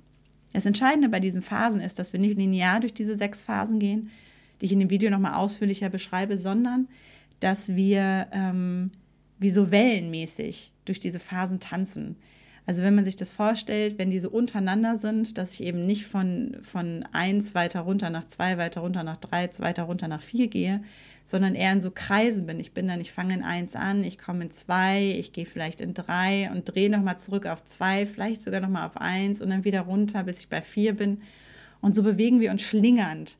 Das 0.54 0.66
Entscheidende 0.66 1.08
bei 1.08 1.18
diesen 1.18 1.42
Phasen 1.42 1.80
ist, 1.80 1.98
dass 1.98 2.12
wir 2.12 2.20
nicht 2.20 2.38
linear 2.38 2.78
durch 2.78 2.94
diese 2.94 3.16
sechs 3.16 3.42
Phasen 3.42 3.80
gehen, 3.80 4.10
die 4.60 4.66
ich 4.66 4.72
in 4.72 4.78
dem 4.78 4.88
Video 4.88 5.10
nochmal 5.10 5.34
ausführlicher 5.34 5.90
beschreibe, 5.90 6.38
sondern 6.38 6.86
dass 7.40 7.74
wir 7.74 8.28
ähm, 8.30 8.92
wie 9.40 9.50
so 9.50 9.72
wellenmäßig 9.72 10.72
durch 10.84 11.00
diese 11.00 11.18
Phasen 11.18 11.58
tanzen. 11.58 12.16
Also 12.66 12.82
wenn 12.82 12.94
man 12.94 13.04
sich 13.04 13.16
das 13.16 13.32
vorstellt, 13.32 13.98
wenn 13.98 14.12
die 14.12 14.20
so 14.20 14.30
untereinander 14.30 14.96
sind, 14.96 15.38
dass 15.38 15.52
ich 15.52 15.64
eben 15.64 15.86
nicht 15.86 16.06
von, 16.06 16.56
von 16.62 17.04
eins 17.10 17.54
weiter 17.56 17.80
runter 17.80 18.08
nach 18.08 18.28
zwei, 18.28 18.56
weiter 18.56 18.80
runter 18.80 19.02
nach 19.02 19.16
drei, 19.16 19.50
weiter 19.58 19.82
runter 19.82 20.06
nach 20.06 20.22
vier 20.22 20.46
gehe, 20.46 20.84
sondern 21.24 21.54
eher 21.54 21.72
in 21.72 21.80
so 21.80 21.90
Kreisen 21.90 22.46
bin. 22.46 22.60
Ich 22.60 22.72
bin 22.72 22.86
dann, 22.86 23.00
ich 23.00 23.12
fange 23.12 23.34
in 23.34 23.42
eins 23.42 23.74
an, 23.76 24.04
ich 24.04 24.18
komme 24.18 24.44
in 24.44 24.50
zwei, 24.50 25.14
ich 25.18 25.32
gehe 25.32 25.46
vielleicht 25.46 25.80
in 25.80 25.94
drei 25.94 26.50
und 26.52 26.64
drehe 26.64 26.90
nochmal 26.90 27.18
zurück 27.18 27.46
auf 27.46 27.64
zwei, 27.64 28.06
vielleicht 28.06 28.42
sogar 28.42 28.60
nochmal 28.60 28.86
auf 28.86 28.96
eins 28.98 29.40
und 29.40 29.50
dann 29.50 29.64
wieder 29.64 29.82
runter, 29.82 30.24
bis 30.24 30.40
ich 30.40 30.48
bei 30.48 30.60
vier 30.60 30.94
bin. 30.94 31.22
Und 31.80 31.94
so 31.94 32.02
bewegen 32.02 32.40
wir 32.40 32.50
uns 32.50 32.62
schlingernd, 32.62 33.36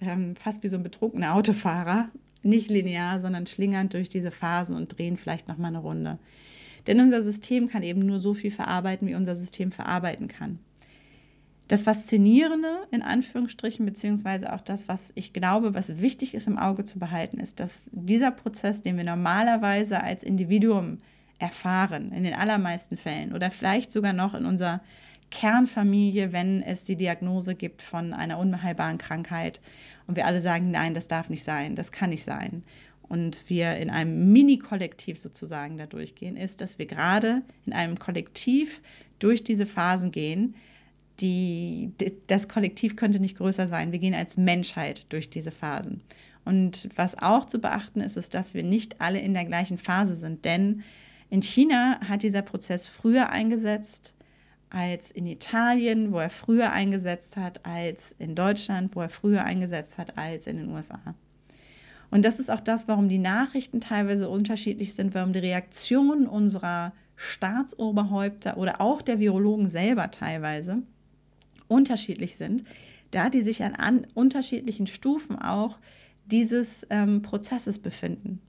ähm, 0.00 0.36
fast 0.36 0.62
wie 0.62 0.68
so 0.68 0.76
ein 0.76 0.82
betrunkener 0.82 1.34
Autofahrer, 1.34 2.08
nicht 2.42 2.70
linear, 2.70 3.20
sondern 3.20 3.46
schlingernd 3.46 3.92
durch 3.92 4.08
diese 4.08 4.30
Phasen 4.30 4.74
und 4.74 4.96
drehen 4.96 5.16
vielleicht 5.16 5.48
nochmal 5.48 5.68
eine 5.68 5.78
Runde. 5.78 6.18
Denn 6.86 7.00
unser 7.00 7.22
System 7.22 7.68
kann 7.68 7.82
eben 7.82 8.06
nur 8.06 8.20
so 8.20 8.34
viel 8.34 8.50
verarbeiten, 8.50 9.06
wie 9.06 9.14
unser 9.14 9.36
System 9.36 9.72
verarbeiten 9.72 10.28
kann. 10.28 10.58
Das 11.70 11.84
Faszinierende 11.84 12.88
in 12.90 13.00
Anführungsstrichen, 13.00 13.86
beziehungsweise 13.86 14.52
auch 14.52 14.60
das, 14.60 14.88
was 14.88 15.12
ich 15.14 15.32
glaube, 15.32 15.72
was 15.72 16.00
wichtig 16.00 16.34
ist 16.34 16.48
im 16.48 16.58
Auge 16.58 16.84
zu 16.84 16.98
behalten, 16.98 17.38
ist, 17.38 17.60
dass 17.60 17.88
dieser 17.92 18.32
Prozess, 18.32 18.82
den 18.82 18.96
wir 18.96 19.04
normalerweise 19.04 20.02
als 20.02 20.24
Individuum 20.24 21.00
erfahren, 21.38 22.10
in 22.10 22.24
den 22.24 22.34
allermeisten 22.34 22.96
Fällen 22.96 23.32
oder 23.32 23.52
vielleicht 23.52 23.92
sogar 23.92 24.12
noch 24.12 24.34
in 24.34 24.46
unserer 24.46 24.80
Kernfamilie, 25.30 26.32
wenn 26.32 26.60
es 26.60 26.82
die 26.82 26.96
Diagnose 26.96 27.54
gibt 27.54 27.82
von 27.82 28.14
einer 28.14 28.40
unheilbaren 28.40 28.98
Krankheit 28.98 29.60
und 30.08 30.16
wir 30.16 30.26
alle 30.26 30.40
sagen, 30.40 30.72
nein, 30.72 30.92
das 30.92 31.06
darf 31.06 31.30
nicht 31.30 31.44
sein, 31.44 31.76
das 31.76 31.92
kann 31.92 32.10
nicht 32.10 32.24
sein 32.24 32.64
und 33.02 33.48
wir 33.48 33.76
in 33.76 33.90
einem 33.90 34.32
Mini-Kollektiv 34.32 35.20
sozusagen 35.20 35.76
da 35.76 35.86
durchgehen, 35.86 36.36
ist, 36.36 36.60
dass 36.60 36.80
wir 36.80 36.86
gerade 36.86 37.42
in 37.64 37.72
einem 37.72 37.96
Kollektiv 37.96 38.80
durch 39.20 39.44
diese 39.44 39.66
Phasen 39.66 40.10
gehen. 40.10 40.56
Die, 41.20 41.92
das 42.26 42.48
Kollektiv 42.48 42.96
könnte 42.96 43.20
nicht 43.20 43.36
größer 43.36 43.68
sein. 43.68 43.92
Wir 43.92 43.98
gehen 43.98 44.14
als 44.14 44.36
Menschheit 44.36 45.06
durch 45.10 45.28
diese 45.28 45.50
Phasen. 45.50 46.02
Und 46.44 46.88
was 46.96 47.18
auch 47.18 47.44
zu 47.44 47.58
beachten 47.60 48.00
ist, 48.00 48.16
ist, 48.16 48.34
dass 48.34 48.54
wir 48.54 48.62
nicht 48.62 49.00
alle 49.00 49.20
in 49.20 49.34
der 49.34 49.44
gleichen 49.44 49.78
Phase 49.78 50.16
sind. 50.16 50.44
Denn 50.44 50.82
in 51.28 51.42
China 51.42 52.00
hat 52.08 52.22
dieser 52.22 52.42
Prozess 52.42 52.86
früher 52.86 53.28
eingesetzt 53.28 54.14
als 54.70 55.10
in 55.10 55.26
Italien, 55.26 56.12
wo 56.12 56.18
er 56.18 56.30
früher 56.30 56.72
eingesetzt 56.72 57.36
hat, 57.36 57.66
als 57.66 58.14
in 58.18 58.34
Deutschland, 58.34 58.94
wo 58.94 59.00
er 59.00 59.08
früher 59.08 59.44
eingesetzt 59.44 59.98
hat, 59.98 60.16
als 60.16 60.46
in 60.46 60.56
den 60.56 60.70
USA. 60.70 61.00
Und 62.10 62.24
das 62.24 62.38
ist 62.40 62.50
auch 62.50 62.60
das, 62.60 62.88
warum 62.88 63.08
die 63.08 63.18
Nachrichten 63.18 63.80
teilweise 63.80 64.28
unterschiedlich 64.28 64.94
sind, 64.94 65.14
warum 65.14 65.32
die 65.32 65.40
Reaktionen 65.40 66.26
unserer 66.26 66.92
Staatsoberhäupter 67.16 68.56
oder 68.56 68.80
auch 68.80 69.02
der 69.02 69.20
Virologen 69.20 69.68
selber 69.68 70.10
teilweise 70.10 70.82
unterschiedlich 71.70 72.36
sind, 72.36 72.64
da 73.10 73.30
die 73.30 73.42
sich 73.42 73.62
an, 73.62 73.74
an 73.74 74.06
unterschiedlichen 74.14 74.86
Stufen 74.86 75.38
auch 75.38 75.78
dieses 76.26 76.86
ähm, 76.90 77.22
Prozesses 77.22 77.78
befinden. 77.78 78.40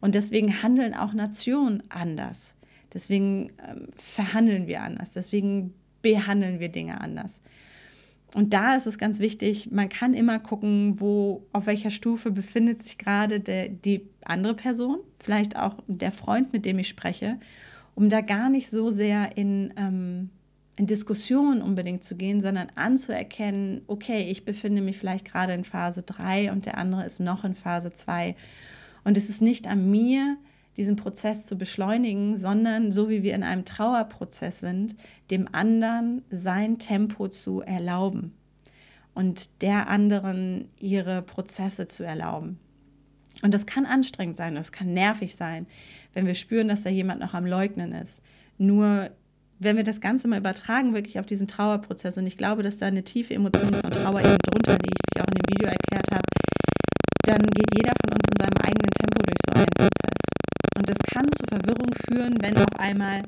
Und 0.00 0.14
deswegen 0.14 0.62
handeln 0.62 0.94
auch 0.94 1.12
Nationen 1.12 1.82
anders. 1.88 2.54
Deswegen 2.94 3.50
ähm, 3.68 3.88
verhandeln 3.96 4.66
wir 4.66 4.82
anders. 4.82 5.12
Deswegen 5.12 5.74
behandeln 6.02 6.60
wir 6.60 6.68
Dinge 6.68 7.00
anders. 7.00 7.40
Und 8.34 8.52
da 8.52 8.76
ist 8.76 8.86
es 8.86 8.98
ganz 8.98 9.20
wichtig, 9.20 9.70
man 9.70 9.88
kann 9.88 10.12
immer 10.12 10.38
gucken, 10.38 11.00
wo, 11.00 11.46
auf 11.52 11.66
welcher 11.66 11.90
Stufe 11.90 12.30
befindet 12.30 12.82
sich 12.82 12.98
gerade 12.98 13.40
der, 13.40 13.68
die 13.68 14.06
andere 14.22 14.54
Person, 14.54 14.98
vielleicht 15.18 15.56
auch 15.56 15.76
der 15.86 16.12
Freund, 16.12 16.52
mit 16.52 16.66
dem 16.66 16.78
ich 16.78 16.88
spreche, 16.88 17.40
um 17.94 18.10
da 18.10 18.20
gar 18.20 18.50
nicht 18.50 18.68
so 18.68 18.90
sehr 18.90 19.36
in, 19.36 19.72
ähm, 19.76 20.30
in 20.78 20.86
Diskussionen 20.86 21.60
unbedingt 21.60 22.04
zu 22.04 22.14
gehen, 22.14 22.40
sondern 22.40 22.70
anzuerkennen, 22.76 23.82
okay, 23.88 24.30
ich 24.30 24.44
befinde 24.44 24.80
mich 24.80 24.96
vielleicht 24.96 25.24
gerade 25.24 25.52
in 25.52 25.64
Phase 25.64 26.02
3 26.02 26.52
und 26.52 26.66
der 26.66 26.78
andere 26.78 27.04
ist 27.04 27.18
noch 27.18 27.42
in 27.44 27.56
Phase 27.56 27.92
2. 27.92 28.36
Und 29.02 29.16
es 29.16 29.28
ist 29.28 29.42
nicht 29.42 29.66
an 29.66 29.90
mir, 29.90 30.36
diesen 30.76 30.94
Prozess 30.94 31.46
zu 31.46 31.58
beschleunigen, 31.58 32.36
sondern 32.36 32.92
so 32.92 33.08
wie 33.10 33.24
wir 33.24 33.34
in 33.34 33.42
einem 33.42 33.64
Trauerprozess 33.64 34.60
sind, 34.60 34.94
dem 35.32 35.48
anderen 35.52 36.22
sein 36.30 36.78
Tempo 36.78 37.26
zu 37.26 37.60
erlauben 37.60 38.32
und 39.14 39.60
der 39.62 39.88
anderen 39.88 40.68
ihre 40.78 41.22
Prozesse 41.22 41.88
zu 41.88 42.04
erlauben. 42.04 42.60
Und 43.42 43.52
das 43.52 43.66
kann 43.66 43.84
anstrengend 43.84 44.36
sein, 44.36 44.54
das 44.54 44.70
kann 44.70 44.94
nervig 44.94 45.34
sein, 45.34 45.66
wenn 46.12 46.26
wir 46.26 46.36
spüren, 46.36 46.68
dass 46.68 46.84
da 46.84 46.90
jemand 46.90 47.20
noch 47.20 47.34
am 47.34 47.46
Leugnen 47.46 47.92
ist. 47.92 48.22
Nur 48.58 49.10
wenn 49.58 49.76
wir 49.76 49.84
das 49.84 50.00
Ganze 50.00 50.28
mal 50.28 50.38
übertragen, 50.38 50.94
wirklich 50.94 51.18
auf 51.18 51.26
diesen 51.26 51.48
Trauerprozess, 51.48 52.16
und 52.16 52.26
ich 52.26 52.36
glaube, 52.36 52.62
dass 52.62 52.78
da 52.78 52.86
eine 52.86 53.02
tiefe 53.02 53.34
Emotion 53.34 53.74
von 53.74 53.90
Trauer 53.90 54.20
eben 54.20 54.38
drunter 54.38 54.72
liegt, 54.72 54.98
wie 54.98 55.16
ich 55.16 55.22
auch 55.22 55.28
in 55.28 55.34
dem 55.34 55.50
Video 55.50 55.68
erklärt 55.68 56.10
habe, 56.12 56.24
dann 57.24 57.42
geht 57.42 57.66
jeder 57.76 57.92
von 58.00 58.12
uns 58.12 58.24
in 58.30 58.40
seinem 58.40 58.56
eigenen 58.62 58.90
Tempo 58.98 59.22
durch 59.22 59.38
so 59.46 59.54
einen 59.54 59.66
Prozess. 59.76 60.18
Und 60.78 60.88
das 60.88 60.98
kann 61.12 61.26
zu 61.32 61.44
Verwirrung 61.48 61.94
führen, 62.08 62.36
wenn 62.40 62.56
auf 62.56 62.78
einmal 62.78 63.22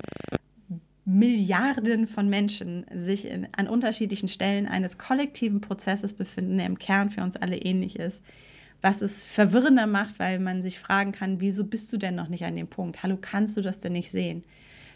Milliarden 1.04 2.06
von 2.06 2.28
Menschen 2.28 2.86
sich 2.94 3.26
in, 3.26 3.48
an 3.56 3.66
unterschiedlichen 3.66 4.28
Stellen 4.28 4.66
eines 4.68 4.96
kollektiven 4.98 5.60
Prozesses 5.60 6.14
befinden, 6.14 6.58
der 6.58 6.66
im 6.66 6.78
Kern 6.78 7.10
für 7.10 7.22
uns 7.22 7.36
alle 7.36 7.56
ähnlich 7.56 7.98
ist. 7.98 8.22
Was 8.82 9.02
es 9.02 9.26
verwirrender 9.26 9.86
macht, 9.86 10.18
weil 10.18 10.38
man 10.38 10.62
sich 10.62 10.78
fragen 10.78 11.12
kann, 11.12 11.40
wieso 11.40 11.64
bist 11.64 11.92
du 11.92 11.96
denn 11.96 12.14
noch 12.14 12.28
nicht 12.28 12.44
an 12.44 12.56
dem 12.56 12.68
Punkt? 12.68 13.02
Hallo, 13.02 13.18
kannst 13.20 13.56
du 13.56 13.60
das 13.60 13.80
denn 13.80 13.92
nicht 13.92 14.10
sehen? 14.10 14.44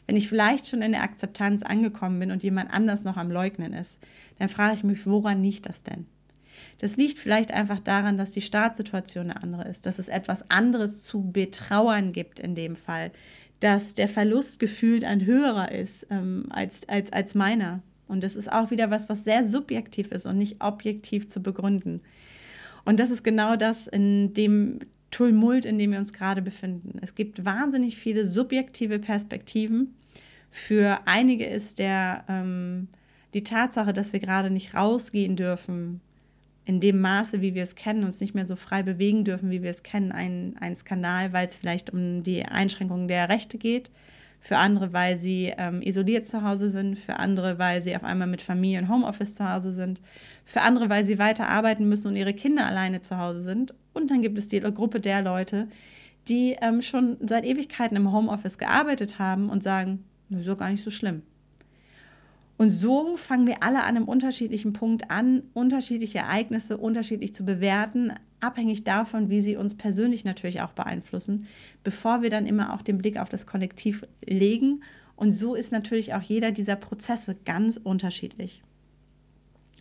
Wenn 0.06 0.16
ich 0.16 0.28
vielleicht 0.28 0.66
schon 0.66 0.82
in 0.82 0.92
der 0.92 1.02
Akzeptanz 1.02 1.62
angekommen 1.62 2.18
bin 2.18 2.30
und 2.30 2.42
jemand 2.42 2.72
anders 2.72 3.04
noch 3.04 3.16
am 3.16 3.30
Leugnen 3.30 3.72
ist, 3.72 3.98
dann 4.38 4.48
frage 4.48 4.74
ich 4.74 4.84
mich, 4.84 5.06
woran 5.06 5.42
liegt 5.42 5.66
das 5.66 5.82
denn? 5.82 6.06
Das 6.78 6.96
liegt 6.96 7.18
vielleicht 7.18 7.52
einfach 7.52 7.80
daran, 7.80 8.18
dass 8.18 8.30
die 8.30 8.40
Startsituation 8.40 9.30
eine 9.30 9.42
andere 9.42 9.68
ist, 9.68 9.86
dass 9.86 9.98
es 9.98 10.08
etwas 10.08 10.50
anderes 10.50 11.02
zu 11.02 11.22
betrauern 11.32 12.12
gibt 12.12 12.40
in 12.40 12.54
dem 12.54 12.76
Fall, 12.76 13.12
dass 13.60 13.94
der 13.94 14.08
Verlust 14.08 14.58
gefühlt 14.58 15.04
ein 15.04 15.24
höherer 15.24 15.72
ist 15.72 16.06
ähm, 16.10 16.46
als, 16.50 16.88
als, 16.88 17.12
als 17.12 17.34
meiner. 17.34 17.82
Und 18.06 18.22
das 18.22 18.36
ist 18.36 18.52
auch 18.52 18.70
wieder 18.70 18.90
was, 18.90 19.08
was 19.08 19.24
sehr 19.24 19.44
subjektiv 19.44 20.12
ist 20.12 20.26
und 20.26 20.36
nicht 20.36 20.62
objektiv 20.62 21.28
zu 21.28 21.42
begründen. 21.42 22.02
Und 22.84 23.00
das 23.00 23.10
ist 23.10 23.24
genau 23.24 23.56
das 23.56 23.86
in 23.86 24.34
dem 24.34 24.80
Tumult, 25.14 25.64
in 25.64 25.78
dem 25.78 25.92
wir 25.92 26.00
uns 26.00 26.12
gerade 26.12 26.42
befinden. 26.42 26.98
Es 27.00 27.14
gibt 27.14 27.44
wahnsinnig 27.44 27.96
viele 27.96 28.26
subjektive 28.26 28.98
Perspektiven. 28.98 29.94
Für 30.50 30.98
einige 31.04 31.46
ist 31.46 31.78
der, 31.78 32.24
ähm, 32.28 32.88
die 33.32 33.44
Tatsache, 33.44 33.92
dass 33.92 34.12
wir 34.12 34.18
gerade 34.18 34.50
nicht 34.50 34.74
rausgehen 34.74 35.36
dürfen, 35.36 36.00
in 36.64 36.80
dem 36.80 37.00
Maße, 37.00 37.40
wie 37.42 37.54
wir 37.54 37.62
es 37.62 37.76
kennen, 37.76 38.02
uns 38.02 38.20
nicht 38.20 38.34
mehr 38.34 38.46
so 38.46 38.56
frei 38.56 38.82
bewegen 38.82 39.22
dürfen, 39.22 39.50
wie 39.50 39.62
wir 39.62 39.70
es 39.70 39.84
kennen, 39.84 40.10
ein, 40.10 40.56
ein 40.58 40.74
Skandal, 40.74 41.32
weil 41.32 41.46
es 41.46 41.54
vielleicht 41.54 41.92
um 41.92 42.24
die 42.24 42.44
Einschränkung 42.44 43.06
der 43.06 43.28
Rechte 43.28 43.56
geht, 43.56 43.92
für 44.40 44.56
andere, 44.56 44.92
weil 44.92 45.20
sie 45.20 45.52
ähm, 45.56 45.80
isoliert 45.80 46.26
zu 46.26 46.42
Hause 46.42 46.70
sind, 46.70 46.98
für 46.98 47.20
andere, 47.20 47.60
weil 47.60 47.82
sie 47.82 47.94
auf 47.94 48.02
einmal 48.02 48.26
mit 48.26 48.42
Familie 48.42 48.80
und 48.80 48.88
Homeoffice 48.88 49.36
zu 49.36 49.48
Hause 49.48 49.72
sind, 49.72 50.00
für 50.44 50.62
andere, 50.62 50.88
weil 50.88 51.06
sie 51.06 51.20
weiter 51.20 51.48
arbeiten 51.48 51.88
müssen 51.88 52.08
und 52.08 52.16
ihre 52.16 52.34
Kinder 52.34 52.66
alleine 52.66 53.00
zu 53.00 53.16
Hause 53.16 53.42
sind. 53.42 53.74
Und 53.94 54.10
dann 54.10 54.22
gibt 54.22 54.36
es 54.36 54.48
die 54.48 54.60
Gruppe 54.60 55.00
der 55.00 55.22
Leute, 55.22 55.68
die 56.28 56.56
ähm, 56.60 56.82
schon 56.82 57.16
seit 57.20 57.44
Ewigkeiten 57.44 57.96
im 57.96 58.12
Homeoffice 58.12 58.58
gearbeitet 58.58 59.18
haben 59.18 59.48
und 59.48 59.62
sagen, 59.62 60.04
doch 60.28 60.58
gar 60.58 60.70
nicht 60.70 60.84
so 60.84 60.90
schlimm. 60.90 61.22
Und 62.56 62.70
so 62.70 63.16
fangen 63.16 63.46
wir 63.46 63.62
alle 63.62 63.82
an 63.82 63.96
einem 63.96 64.04
unterschiedlichen 64.04 64.72
Punkt 64.72 65.10
an, 65.10 65.42
unterschiedliche 65.54 66.18
Ereignisse 66.18 66.76
unterschiedlich 66.76 67.34
zu 67.34 67.44
bewerten, 67.44 68.12
abhängig 68.40 68.84
davon, 68.84 69.28
wie 69.28 69.40
sie 69.40 69.56
uns 69.56 69.74
persönlich 69.74 70.24
natürlich 70.24 70.60
auch 70.60 70.72
beeinflussen, 70.72 71.46
bevor 71.82 72.22
wir 72.22 72.30
dann 72.30 72.46
immer 72.46 72.72
auch 72.72 72.82
den 72.82 72.98
Blick 72.98 73.18
auf 73.18 73.28
das 73.28 73.46
Kollektiv 73.46 74.06
legen. 74.24 74.84
Und 75.16 75.32
so 75.32 75.54
ist 75.54 75.72
natürlich 75.72 76.14
auch 76.14 76.22
jeder 76.22 76.52
dieser 76.52 76.76
Prozesse 76.76 77.36
ganz 77.44 77.76
unterschiedlich. 77.76 78.62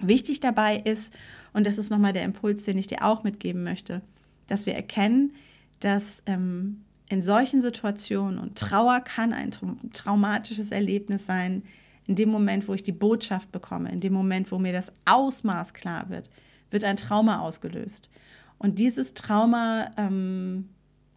Wichtig 0.01 0.39
dabei 0.39 0.77
ist, 0.77 1.13
und 1.53 1.65
das 1.65 1.77
ist 1.77 1.89
nochmal 1.89 2.13
der 2.13 2.23
Impuls, 2.23 2.63
den 2.63 2.77
ich 2.77 2.87
dir 2.87 3.03
auch 3.03 3.23
mitgeben 3.23 3.63
möchte, 3.63 4.01
dass 4.47 4.65
wir 4.65 4.73
erkennen, 4.73 5.33
dass 5.79 6.21
ähm, 6.25 6.83
in 7.09 7.21
solchen 7.21 7.61
Situationen, 7.61 8.39
und 8.39 8.57
Trauer 8.57 9.01
kann 9.01 9.33
ein 9.33 9.51
traumatisches 9.93 10.71
Erlebnis 10.71 11.25
sein, 11.25 11.63
in 12.05 12.15
dem 12.15 12.29
Moment, 12.29 12.67
wo 12.67 12.73
ich 12.73 12.83
die 12.83 12.91
Botschaft 12.91 13.51
bekomme, 13.51 13.91
in 13.91 14.01
dem 14.01 14.13
Moment, 14.13 14.51
wo 14.51 14.57
mir 14.57 14.73
das 14.73 14.91
Ausmaß 15.05 15.73
klar 15.73 16.09
wird, 16.09 16.29
wird 16.71 16.83
ein 16.83 16.97
Trauma 16.97 17.39
ausgelöst. 17.39 18.09
Und 18.57 18.79
dieses 18.79 19.13
Trauma 19.13 19.91
ähm, 19.97 20.69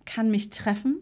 kann 0.04 0.30
mich 0.30 0.50
treffen. 0.50 0.96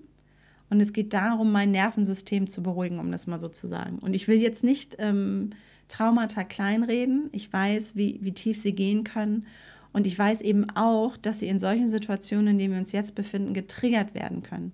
Und 0.70 0.80
es 0.80 0.92
geht 0.92 1.12
darum, 1.12 1.52
mein 1.52 1.70
Nervensystem 1.70 2.48
zu 2.48 2.62
beruhigen, 2.62 2.98
um 2.98 3.12
das 3.12 3.26
mal 3.26 3.40
so 3.40 3.48
zu 3.48 3.66
sagen. 3.66 3.98
Und 3.98 4.14
ich 4.14 4.28
will 4.28 4.40
jetzt 4.40 4.64
nicht 4.64 4.96
ähm, 4.98 5.50
Traumata 5.88 6.44
kleinreden. 6.44 7.28
Ich 7.32 7.52
weiß, 7.52 7.96
wie, 7.96 8.18
wie 8.22 8.32
tief 8.32 8.60
sie 8.60 8.74
gehen 8.74 9.04
können. 9.04 9.46
Und 9.92 10.06
ich 10.06 10.18
weiß 10.18 10.40
eben 10.40 10.68
auch, 10.70 11.16
dass 11.16 11.40
sie 11.40 11.48
in 11.48 11.58
solchen 11.58 11.88
Situationen, 11.88 12.48
in 12.48 12.58
denen 12.58 12.74
wir 12.74 12.80
uns 12.80 12.92
jetzt 12.92 13.14
befinden, 13.14 13.54
getriggert 13.54 14.14
werden 14.14 14.42
können. 14.42 14.72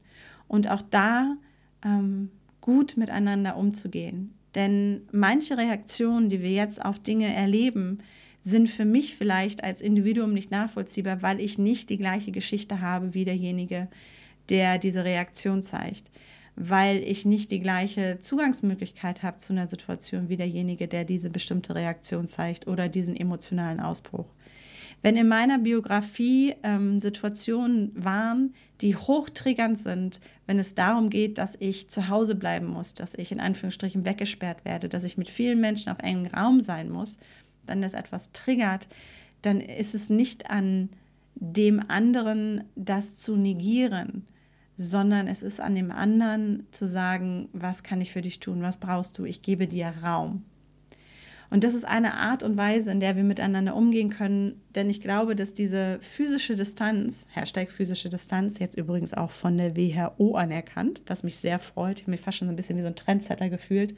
Und 0.48 0.70
auch 0.70 0.82
da 0.82 1.36
ähm, 1.84 2.30
gut 2.60 2.96
miteinander 2.96 3.56
umzugehen. 3.56 4.32
Denn 4.54 5.02
manche 5.12 5.56
Reaktionen, 5.56 6.30
die 6.30 6.42
wir 6.42 6.50
jetzt 6.50 6.84
auf 6.84 6.98
Dinge 6.98 7.32
erleben, 7.32 7.98
sind 8.42 8.70
für 8.70 8.84
mich 8.84 9.16
vielleicht 9.16 9.62
als 9.62 9.80
Individuum 9.80 10.32
nicht 10.32 10.50
nachvollziehbar, 10.50 11.22
weil 11.22 11.40
ich 11.40 11.58
nicht 11.58 11.90
die 11.90 11.98
gleiche 11.98 12.32
Geschichte 12.32 12.80
habe 12.80 13.14
wie 13.14 13.24
derjenige, 13.24 13.88
der 14.48 14.78
diese 14.78 15.04
Reaktion 15.04 15.62
zeigt, 15.62 16.10
weil 16.62 16.98
ich 16.98 17.24
nicht 17.24 17.50
die 17.50 17.60
gleiche 17.60 18.18
Zugangsmöglichkeit 18.20 19.22
habe 19.22 19.38
zu 19.38 19.54
einer 19.54 19.66
Situation 19.66 20.28
wie 20.28 20.36
derjenige, 20.36 20.88
der 20.88 21.04
diese 21.04 21.30
bestimmte 21.30 21.74
Reaktion 21.74 22.26
zeigt 22.26 22.66
oder 22.66 22.90
diesen 22.90 23.16
emotionalen 23.16 23.80
Ausbruch. 23.80 24.26
Wenn 25.00 25.16
in 25.16 25.26
meiner 25.26 25.58
Biografie 25.58 26.54
ähm, 26.62 27.00
Situationen 27.00 27.92
waren, 27.94 28.52
die 28.82 28.94
hochtriggernd 28.94 29.78
sind, 29.78 30.20
wenn 30.46 30.58
es 30.58 30.74
darum 30.74 31.08
geht, 31.08 31.38
dass 31.38 31.56
ich 31.58 31.88
zu 31.88 32.08
Hause 32.08 32.34
bleiben 32.34 32.66
muss, 32.66 32.92
dass 32.92 33.14
ich 33.14 33.32
in 33.32 33.40
Anführungsstrichen 33.40 34.04
weggesperrt 34.04 34.66
werde, 34.66 34.90
dass 34.90 35.04
ich 35.04 35.16
mit 35.16 35.30
vielen 35.30 35.62
Menschen 35.62 35.90
auf 35.90 36.00
engem 36.00 36.26
Raum 36.26 36.60
sein 36.60 36.90
muss, 36.90 37.16
wenn 37.66 37.80
das 37.80 37.94
etwas 37.94 38.32
triggert, 38.32 38.86
dann 39.40 39.62
ist 39.62 39.94
es 39.94 40.10
nicht 40.10 40.50
an 40.50 40.90
dem 41.36 41.80
anderen, 41.88 42.64
das 42.76 43.16
zu 43.16 43.34
negieren, 43.36 44.26
sondern 44.82 45.28
es 45.28 45.42
ist 45.42 45.60
an 45.60 45.74
dem 45.74 45.90
anderen 45.90 46.66
zu 46.70 46.88
sagen, 46.88 47.50
was 47.52 47.82
kann 47.82 48.00
ich 48.00 48.12
für 48.12 48.22
dich 48.22 48.40
tun, 48.40 48.62
was 48.62 48.78
brauchst 48.78 49.18
du, 49.18 49.26
ich 49.26 49.42
gebe 49.42 49.66
dir 49.66 49.92
Raum. 50.02 50.42
Und 51.50 51.64
das 51.64 51.74
ist 51.74 51.84
eine 51.84 52.14
Art 52.14 52.42
und 52.42 52.56
Weise, 52.56 52.90
in 52.90 52.98
der 52.98 53.14
wir 53.14 53.24
miteinander 53.24 53.76
umgehen 53.76 54.08
können, 54.08 54.58
denn 54.74 54.88
ich 54.88 55.02
glaube, 55.02 55.36
dass 55.36 55.52
diese 55.52 55.98
physische 56.00 56.56
Distanz, 56.56 57.26
Hashtag 57.28 57.70
physische 57.70 58.08
Distanz, 58.08 58.58
jetzt 58.58 58.78
übrigens 58.78 59.12
auch 59.12 59.32
von 59.32 59.58
der 59.58 59.76
WHO 59.76 60.36
anerkannt, 60.36 61.02
was 61.08 61.24
mich 61.24 61.36
sehr 61.36 61.58
freut, 61.58 61.98
ich 61.98 62.04
habe 62.04 62.12
mich 62.12 62.22
fast 62.22 62.38
schon 62.38 62.48
so 62.48 62.52
ein 62.52 62.56
bisschen 62.56 62.78
wie 62.78 62.82
so 62.82 62.86
ein 62.86 62.96
Trendsetter 62.96 63.50
gefühlt, 63.50 63.94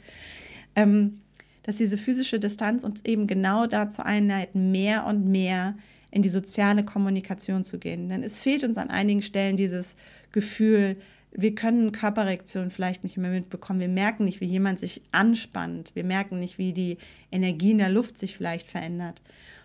ähm, 0.74 1.20
dass 1.62 1.76
diese 1.76 1.96
physische 1.96 2.40
Distanz 2.40 2.82
uns 2.82 3.04
eben 3.04 3.28
genau 3.28 3.68
dazu 3.68 4.02
einleiten, 4.02 4.72
mehr 4.72 5.06
und 5.06 5.30
mehr 5.30 5.76
in 6.10 6.22
die 6.22 6.28
soziale 6.28 6.84
Kommunikation 6.84 7.62
zu 7.62 7.78
gehen. 7.78 8.08
Denn 8.08 8.24
es 8.24 8.40
fehlt 8.40 8.64
uns 8.64 8.78
an 8.78 8.90
einigen 8.90 9.22
Stellen 9.22 9.56
dieses 9.56 9.94
Gefühl, 10.32 10.96
wir 11.34 11.54
können 11.54 11.92
Körperreaktionen 11.92 12.70
vielleicht 12.70 13.04
nicht 13.04 13.16
mehr 13.16 13.30
mitbekommen. 13.30 13.80
Wir 13.80 13.88
merken 13.88 14.24
nicht, 14.24 14.40
wie 14.40 14.46
jemand 14.46 14.80
sich 14.80 15.00
anspannt. 15.12 15.92
Wir 15.94 16.04
merken 16.04 16.38
nicht, 16.38 16.58
wie 16.58 16.72
die 16.72 16.98
Energie 17.30 17.70
in 17.70 17.78
der 17.78 17.88
Luft 17.88 18.18
sich 18.18 18.36
vielleicht 18.36 18.66
verändert. 18.66 19.22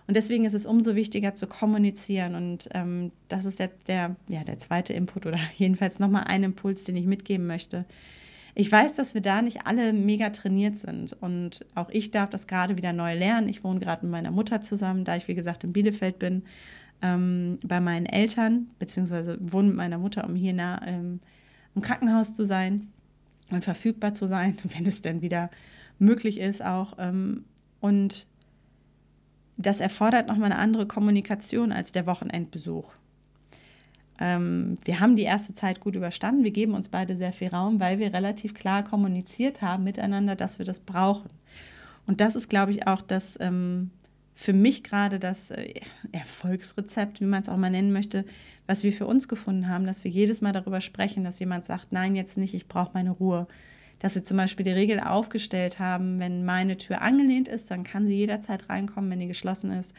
Und 0.07 0.15
deswegen 0.15 0.45
ist 0.45 0.53
es 0.53 0.65
umso 0.65 0.95
wichtiger 0.95 1.35
zu 1.35 1.47
kommunizieren. 1.47 2.35
Und 2.35 2.69
ähm, 2.73 3.11
das 3.27 3.43
ist 3.43 3.59
jetzt 3.59 3.89
der, 3.89 4.15
ja, 4.29 4.43
der 4.45 4.59
zweite 4.59 4.93
Input 4.93 5.25
oder 5.25 5.39
jedenfalls 5.57 5.99
nochmal 5.99 6.23
ein 6.25 6.43
Impuls, 6.43 6.85
den 6.85 6.95
ich 6.95 7.05
mitgeben 7.05 7.45
möchte. 7.45 7.85
Ich 8.55 8.71
weiß, 8.71 8.95
dass 8.95 9.13
wir 9.13 9.21
da 9.21 9.43
nicht 9.43 9.67
alle 9.67 9.93
mega 9.93 10.31
trainiert 10.31 10.79
sind 10.79 11.15
und 11.21 11.63
auch 11.75 11.91
ich 11.91 12.09
darf 12.09 12.31
das 12.31 12.47
gerade 12.47 12.75
wieder 12.75 12.91
neu 12.91 13.13
lernen. 13.13 13.49
Ich 13.49 13.63
wohne 13.63 13.79
gerade 13.79 14.03
mit 14.03 14.11
meiner 14.11 14.31
Mutter 14.31 14.61
zusammen, 14.61 15.03
da 15.03 15.15
ich 15.15 15.27
wie 15.27 15.35
gesagt 15.35 15.63
in 15.63 15.73
Bielefeld 15.73 16.17
bin, 16.17 16.41
ähm, 17.01 17.59
bei 17.63 17.79
meinen 17.79 18.05
Eltern, 18.05 18.67
beziehungsweise 18.79 19.37
wohne 19.39 19.69
mit 19.69 19.77
meiner 19.77 19.97
Mutter, 19.97 20.25
um 20.25 20.35
hier 20.35 20.53
nah 20.53 20.81
ähm, 20.85 21.19
im 21.75 21.81
Krankenhaus 21.81 22.33
zu 22.33 22.45
sein 22.45 22.87
und 23.51 23.63
verfügbar 23.63 24.13
zu 24.13 24.27
sein, 24.27 24.57
wenn 24.75 24.85
es 24.85 25.01
denn 25.01 25.21
wieder 25.21 25.49
möglich 25.99 26.39
ist 26.39 26.63
auch. 26.63 26.93
Ähm, 26.97 27.45
und 27.79 28.25
das 29.57 29.79
erfordert 29.79 30.27
nochmal 30.27 30.51
eine 30.51 30.59
andere 30.59 30.85
Kommunikation 30.85 31.71
als 31.71 31.91
der 31.91 32.05
Wochenendbesuch. 32.05 32.91
Ähm, 34.19 34.77
wir 34.83 34.99
haben 34.99 35.15
die 35.15 35.23
erste 35.23 35.53
Zeit 35.53 35.79
gut 35.79 35.95
überstanden. 35.95 36.43
Wir 36.43 36.51
geben 36.51 36.73
uns 36.73 36.89
beide 36.89 37.15
sehr 37.15 37.33
viel 37.33 37.49
Raum, 37.49 37.79
weil 37.79 37.99
wir 37.99 38.13
relativ 38.13 38.53
klar 38.53 38.83
kommuniziert 38.83 39.61
haben 39.61 39.83
miteinander, 39.83 40.35
dass 40.35 40.57
wir 40.57 40.65
das 40.65 40.79
brauchen. 40.79 41.29
Und 42.07 42.21
das 42.21 42.35
ist, 42.35 42.49
glaube 42.49 42.71
ich, 42.71 42.87
auch 42.87 43.01
das 43.01 43.37
ähm, 43.39 43.91
für 44.37 44.53
mich 44.53 44.83
gerade 44.83 45.19
das 45.19 45.51
äh, 45.51 45.81
Erfolgsrezept, 46.13 47.19
wie 47.19 47.25
man 47.25 47.41
es 47.41 47.49
auch 47.49 47.57
mal 47.57 47.69
nennen 47.69 47.91
möchte, 47.91 48.23
was 48.67 48.83
wir 48.83 48.93
für 48.93 49.05
uns 49.05 49.27
gefunden 49.27 49.67
haben, 49.67 49.85
dass 49.85 50.03
wir 50.03 50.11
jedes 50.11 50.39
Mal 50.39 50.53
darüber 50.53 50.79
sprechen, 50.79 51.23
dass 51.25 51.39
jemand 51.39 51.65
sagt, 51.65 51.91
nein, 51.91 52.15
jetzt 52.15 52.37
nicht, 52.37 52.53
ich 52.53 52.67
brauche 52.67 52.91
meine 52.93 53.11
Ruhe. 53.11 53.47
Dass 53.99 54.15
wir 54.15 54.23
zum 54.23 54.37
Beispiel 54.37 54.63
die 54.63 54.71
Regel 54.71 54.99
aufgestellt 54.99 55.79
haben, 55.79 56.19
wenn 56.19 56.45
meine 56.45 56.77
Tür 56.77 57.01
angelehnt 57.01 57.47
ist, 57.47 57.71
dann 57.71 57.83
kann 57.83 58.07
sie 58.07 58.13
jederzeit 58.13 58.69
reinkommen, 58.69 59.09
wenn 59.09 59.19
die 59.19 59.27
geschlossen 59.27 59.71
ist 59.71 59.93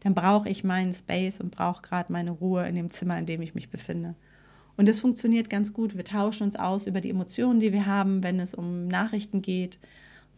dann 0.00 0.14
brauche 0.14 0.48
ich 0.48 0.64
meinen 0.64 0.94
Space 0.94 1.40
und 1.40 1.50
brauche 1.50 1.82
gerade 1.82 2.12
meine 2.12 2.30
Ruhe 2.30 2.66
in 2.66 2.74
dem 2.74 2.90
Zimmer, 2.90 3.18
in 3.18 3.26
dem 3.26 3.42
ich 3.42 3.54
mich 3.54 3.68
befinde. 3.68 4.14
Und 4.76 4.88
das 4.88 5.00
funktioniert 5.00 5.50
ganz 5.50 5.74
gut. 5.74 5.96
Wir 5.96 6.04
tauschen 6.04 6.44
uns 6.44 6.56
aus 6.56 6.86
über 6.86 7.02
die 7.02 7.10
Emotionen, 7.10 7.60
die 7.60 7.72
wir 7.72 7.84
haben, 7.84 8.22
wenn 8.22 8.40
es 8.40 8.54
um 8.54 8.88
Nachrichten 8.88 9.42
geht. 9.42 9.78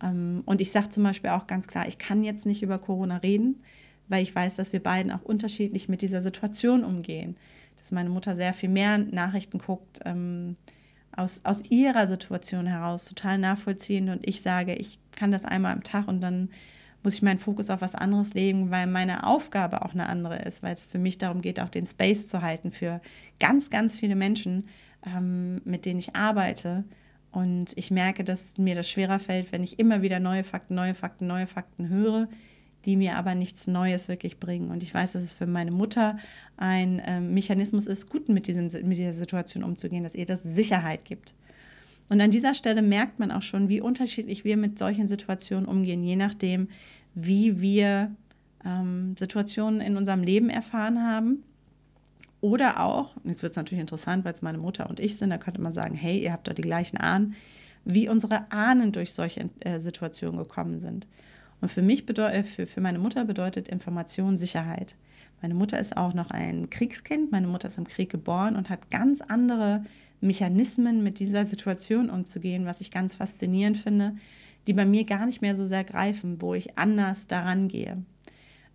Ähm, 0.03 0.43
und 0.47 0.61
ich 0.61 0.73
sage 0.73 0.91
zum 0.91 1.03
Beispiel 1.03 1.31
auch 1.31 1.47
ganz 1.47 1.67
klar, 1.67 1.87
ich 1.87 1.99
kann 1.99 2.25
jetzt 2.25 2.47
nicht 2.47 2.63
über 2.63 2.79
Corona 2.79 3.19
reden, 3.19 3.63
weil 4.09 4.23
ich 4.23 4.35
weiß, 4.35 4.57
dass 4.57 4.73
wir 4.73 4.83
beiden 4.83 5.13
auch 5.13 5.23
unterschiedlich 5.23 5.89
mit 5.89 6.03
dieser 6.03 6.23
Situation 6.23 6.85
umgehen. 6.85 7.37
Dass 7.79 7.93
meine 7.93 8.11
Mutter 8.11 8.37
sehr 8.37 8.55
viel 8.55 8.69
mehr 8.69 8.99
Nachrichten 8.99 9.59
guckt, 9.59 10.01
ähm, 10.05 10.57
aus, 11.17 11.41
aus 11.45 11.63
ihrer 11.71 12.09
Situation 12.09 12.67
heraus, 12.67 13.05
total 13.05 13.39
nachvollziehend. 13.39 14.11
Und 14.11 14.27
ich 14.29 14.43
sage, 14.43 14.75
ich 14.75 14.99
kann 15.13 15.31
das 15.31 15.45
einmal 15.45 15.73
am 15.73 15.83
Tag 15.83 16.09
und 16.09 16.21
dann 16.21 16.49
muss 17.03 17.15
ich 17.15 17.23
meinen 17.23 17.39
Fokus 17.39 17.71
auf 17.71 17.81
was 17.81 17.95
anderes 17.95 18.35
legen, 18.35 18.71
weil 18.71 18.87
meine 18.87 19.27
Aufgabe 19.27 19.85
auch 19.85 19.93
eine 19.93 20.09
andere 20.09 20.39
ist, 20.43 20.63
weil 20.63 20.75
es 20.75 20.87
für 20.87 20.99
mich 20.99 21.19
darum 21.19 21.43
geht, 21.43 21.59
auch 21.59 21.69
den 21.69 21.87
Space 21.87 22.29
zu 22.29 22.43
halten 22.43 22.71
für 22.71 23.01
ganz, 23.41 23.71
ganz 23.71 23.99
viele 23.99 24.15
Menschen, 24.15 24.69
ähm, 25.05 25.61
mit 25.65 25.85
denen 25.85 25.99
ich 25.99 26.15
arbeite. 26.15 26.85
Und 27.33 27.73
ich 27.77 27.91
merke, 27.91 28.25
dass 28.25 28.57
mir 28.59 28.75
das 28.75 28.89
schwerer 28.89 29.19
fällt, 29.19 29.53
wenn 29.53 29.65
ich 29.65 29.79
immer 29.79 30.03
wieder 30.03 30.21
neue 30.21 30.45
Fakten, 30.45 30.75
neue 30.75 30.95
Fakten, 30.95 31.27
neue 31.27 31.47
Fakten 31.47 31.89
höre, 31.89 32.29
die 32.85 32.97
mir 32.97 33.17
aber 33.17 33.35
nichts 33.35 33.67
Neues 33.67 34.09
wirklich 34.09 34.39
bringen. 34.39 34.71
Und 34.71 34.83
ich 34.83 34.93
weiß, 34.93 35.13
dass 35.13 35.23
es 35.23 35.33
für 35.33 35.47
meine 35.47 35.71
Mutter 35.71 36.19
ein 36.59 37.01
ähm, 37.07 37.33
Mechanismus 37.33 37.87
ist, 37.87 38.11
gut 38.11 38.29
mit, 38.29 38.47
diesem, 38.47 38.65
mit 38.87 38.99
dieser 38.99 39.15
Situation 39.15 39.65
umzugehen, 39.65 40.03
dass 40.03 40.15
ihr 40.15 40.27
das 40.27 40.43
Sicherheit 40.43 41.05
gibt. 41.05 41.33
Und 42.11 42.21
an 42.21 42.31
dieser 42.31 42.53
Stelle 42.53 42.83
merkt 42.83 43.19
man 43.19 43.31
auch 43.31 43.43
schon, 43.43 43.71
wie 43.71 43.81
unterschiedlich 43.81 44.45
wir 44.45 44.59
mit 44.59 44.79
solchen 44.79 45.09
Situationen 45.09 45.67
umgehen, 45.67 46.05
je 46.05 46.17
nachdem, 46.17 46.69
wie 47.15 47.61
wir 47.61 48.15
ähm, 48.65 49.17
Situationen 49.19 49.81
in 49.81 49.97
unserem 49.97 50.23
Leben 50.23 50.51
erfahren 50.51 51.03
haben. 51.03 51.43
Oder 52.43 52.81
auch, 52.81 53.15
jetzt 53.23 53.45
wird 53.45 53.53
es 53.53 53.57
natürlich 53.57 53.81
interessant, 53.81 54.25
weil 54.25 54.35
es 54.35 54.43
meine 54.43 54.59
Mutter 54.59 54.91
und 54.91 54.99
ich 54.99 55.17
sind, 55.17 55.31
da 55.31 55.39
könnte 55.39 55.61
man 55.61 55.73
sagen, 55.73 55.95
hey, 55.95 56.19
ihr 56.19 56.33
habt 56.33 56.49
doch 56.49 56.55
die 56.55 56.63
gleichen 56.63 56.97
Ahnen, 56.97 57.37
wie 57.85 58.09
unsere 58.09 58.51
Ahnen 58.51 58.91
durch 58.91 59.13
solche 59.13 59.49
äh, 59.61 59.79
Situationen 59.79 60.39
gekommen 60.39 60.81
sind. 60.81 61.07
Und 61.61 61.71
für 61.71 61.83
mich 61.83 62.05
bedeutet, 62.05 62.35
äh, 62.35 62.43
für, 62.43 62.67
für 62.67 62.81
meine 62.81 62.99
Mutter 62.99 63.25
bedeutet 63.25 63.69
Information 63.69 64.37
Sicherheit. 64.37 64.97
Meine 65.41 65.55
Mutter 65.55 65.79
ist 65.79 65.97
auch 65.97 66.15
noch 66.15 66.31
ein 66.31 66.69
Kriegskind. 66.69 67.31
Meine 67.31 67.47
Mutter 67.47 67.69
ist 67.69 67.79
im 67.79 67.87
Krieg 67.87 68.11
geboren 68.11 68.57
und 68.57 68.69
hat 68.71 68.91
ganz 68.91 69.21
andere 69.21 69.85
Mechanismen, 70.21 71.05
mit 71.05 71.21
dieser 71.21 71.47
Situation 71.47 72.11
umzugehen, 72.11 72.67
was 72.67 72.81
ich 72.81 72.91
ganz 72.91 73.15
faszinierend 73.15 73.79
finde, 73.79 74.17
die 74.67 74.73
bei 74.73 74.85
mir 74.85 75.05
gar 75.05 75.27
nicht 75.27 75.43
mehr 75.43 75.55
so 75.55 75.65
sehr 75.65 75.85
greifen, 75.85 76.43
wo 76.43 76.55
ich 76.55 76.77
anders 76.77 77.29
daran 77.29 77.69
gehe. 77.69 78.05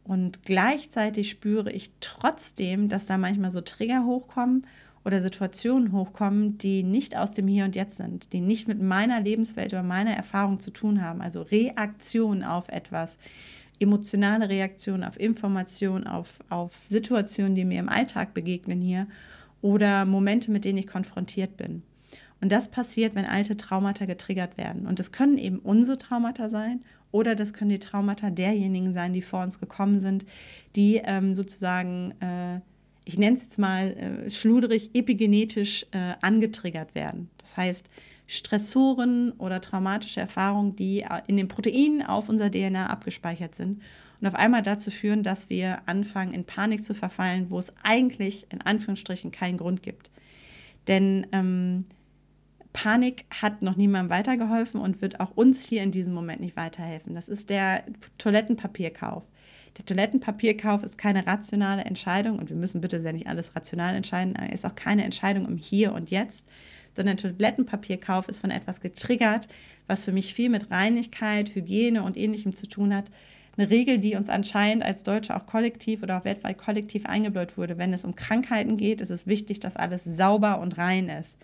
Und 0.08 0.44
gleichzeitig 0.44 1.30
spüre 1.30 1.70
ich 1.72 1.92
trotzdem, 2.00 2.88
dass 2.88 3.06
da 3.06 3.18
manchmal 3.18 3.52
so 3.52 3.60
Trigger 3.60 4.06
hochkommen 4.06 4.66
oder 5.04 5.22
Situationen 5.22 5.92
hochkommen, 5.92 6.58
die 6.58 6.84
nicht 6.84 7.18
aus 7.18 7.34
dem 7.34 7.48
Hier 7.48 7.66
und 7.66 7.76
Jetzt 7.76 7.98
sind, 7.98 8.32
die 8.32 8.40
nicht 8.40 8.70
mit 8.70 8.82
meiner 8.82 9.20
Lebenswelt 9.20 9.74
oder 9.74 9.84
meiner 9.84 10.12
Erfahrung 10.12 10.62
zu 10.62 10.72
tun 10.72 11.02
haben. 11.02 11.22
Also 11.22 11.42
Reaktion 11.42 12.44
auf 12.44 12.70
etwas, 12.70 13.18
emotionale 13.80 14.48
Reaktion 14.48 15.04
auf 15.04 15.20
Informationen, 15.20 16.08
auf, 16.08 16.40
auf 16.50 16.72
Situationen, 16.90 17.56
die 17.56 17.66
mir 17.66 17.80
im 17.80 17.90
Alltag 17.90 18.34
begegnen 18.34 18.80
hier 18.80 19.08
oder 19.62 20.06
Momente, 20.06 20.52
mit 20.52 20.64
denen 20.64 20.78
ich 20.78 20.88
konfrontiert 20.88 21.58
bin. 21.58 21.84
Und 22.40 22.52
das 22.52 22.70
passiert, 22.70 23.14
wenn 23.16 23.26
alte 23.26 23.58
Traumata 23.58 24.06
getriggert 24.06 24.58
werden. 24.58 24.88
Und 24.88 25.00
das 25.00 25.12
können 25.12 25.38
eben 25.38 25.60
unsere 25.60 25.98
Traumata 25.98 26.50
sein 26.50 26.82
oder 27.12 27.36
das 27.36 27.54
können 27.54 27.70
die 27.70 27.80
Traumata 27.80 28.30
derjenigen 28.30 28.94
sein, 28.94 29.14
die 29.14 29.22
vor 29.22 29.44
uns 29.44 29.60
gekommen 29.60 30.00
sind, 30.00 30.26
die 30.76 31.02
ähm, 31.04 31.36
sozusagen, 31.36 32.14
äh, 32.22 32.60
ich 33.06 33.18
nenne 33.18 33.38
es 33.38 33.44
jetzt 33.44 33.58
mal 33.58 33.92
äh, 33.92 34.30
schluderig, 34.30 34.92
epigenetisch 34.94 35.86
äh, 35.92 36.14
angetriggert 36.22 36.96
werden. 36.96 37.30
Das 37.38 37.56
heißt, 37.56 37.90
Stressoren 38.28 39.32
oder 39.32 39.62
traumatische 39.62 40.20
Erfahrungen, 40.20 40.76
die 40.76 41.02
äh, 41.02 41.22
in 41.28 41.38
den 41.38 41.48
Proteinen 41.48 42.06
auf 42.06 42.28
unserer 42.28 42.52
DNA 42.52 42.88
abgespeichert 42.88 43.56
sind 43.56 43.82
und 44.20 44.28
auf 44.28 44.36
einmal 44.36 44.62
dazu 44.62 44.92
führen, 44.92 45.24
dass 45.24 45.50
wir 45.50 45.80
anfangen, 45.88 46.34
in 46.34 46.44
Panik 46.44 46.84
zu 46.84 46.94
verfallen, 46.94 47.50
wo 47.50 47.60
es 47.60 47.72
eigentlich 47.84 48.46
in 48.50 48.62
Anführungsstrichen 48.62 49.32
keinen 49.32 49.58
Grund 49.58 49.82
gibt. 49.82 50.10
Denn 50.88 51.28
ähm, 51.32 51.86
Panik 52.74 53.26
hat 53.30 53.62
noch 53.62 53.76
niemandem 53.76 54.10
weitergeholfen 54.10 54.80
und 54.80 55.02
wird 55.02 55.20
auch 55.20 55.32
uns 55.32 55.64
hier 55.64 55.84
in 55.84 55.92
diesem 55.92 56.14
Moment 56.14 56.42
nicht 56.42 56.56
weiterhelfen. 56.56 57.16
Das 57.16 57.30
ist 57.30 57.50
der 57.50 57.84
Toilettenpapierkauf. 58.18 59.24
Der 59.78 59.86
Toilettenpapierkauf 59.86 60.84
ist 60.84 60.98
keine 60.98 61.28
rationale 61.28 61.86
Entscheidung 61.86 62.40
und 62.40 62.50
wir 62.50 62.56
müssen 62.56 62.82
bitte 62.82 63.00
sehr 63.00 63.14
nicht 63.14 63.28
alles 63.28 63.56
rational 63.56 63.96
entscheiden. 63.96 64.36
Er 64.36 64.52
ist 64.52 64.66
auch 64.66 64.76
keine 64.76 65.04
Entscheidung 65.04 65.48
im 65.48 65.58
Hier 65.58 65.94
und 65.94 66.10
Jetzt, 66.10 66.48
sondern 66.94 67.18
Toilettenpapierkauf 67.18 68.28
ist 68.28 68.40
von 68.40 68.50
etwas 68.50 68.82
getriggert, 68.82 69.48
was 69.86 70.04
für 70.04 70.12
mich 70.12 70.34
viel 70.34 70.50
mit 70.50 70.72
Reinigkeit, 70.72 71.54
Hygiene 71.54 72.04
und 72.04 72.18
ähnlichem 72.18 72.56
zu 72.56 72.68
tun 72.68 72.96
hat. 72.96 73.06
Eine 73.56 73.70
Regel, 73.70 74.00
die 74.00 74.16
uns 74.16 74.30
anscheinend 74.30 74.84
als 74.84 75.04
Deutsche 75.04 75.36
auch 75.36 75.46
kollektiv 75.46 76.04
oder 76.04 76.20
auch 76.20 76.26
weltweit 76.26 76.58
kollektiv 76.58 77.06
eingebläut 77.06 77.58
wurde. 77.58 77.78
Wenn 77.78 77.94
es 77.94 78.06
um 78.06 78.16
Krankheiten 78.16 78.78
geht, 78.78 79.02
ist 79.02 79.10
es 79.10 79.26
wichtig, 79.26 79.60
dass 79.60 79.76
alles 79.76 80.04
sauber 80.04 80.60
und 80.60 80.78
rein 80.78 81.10
ist. 81.10 81.36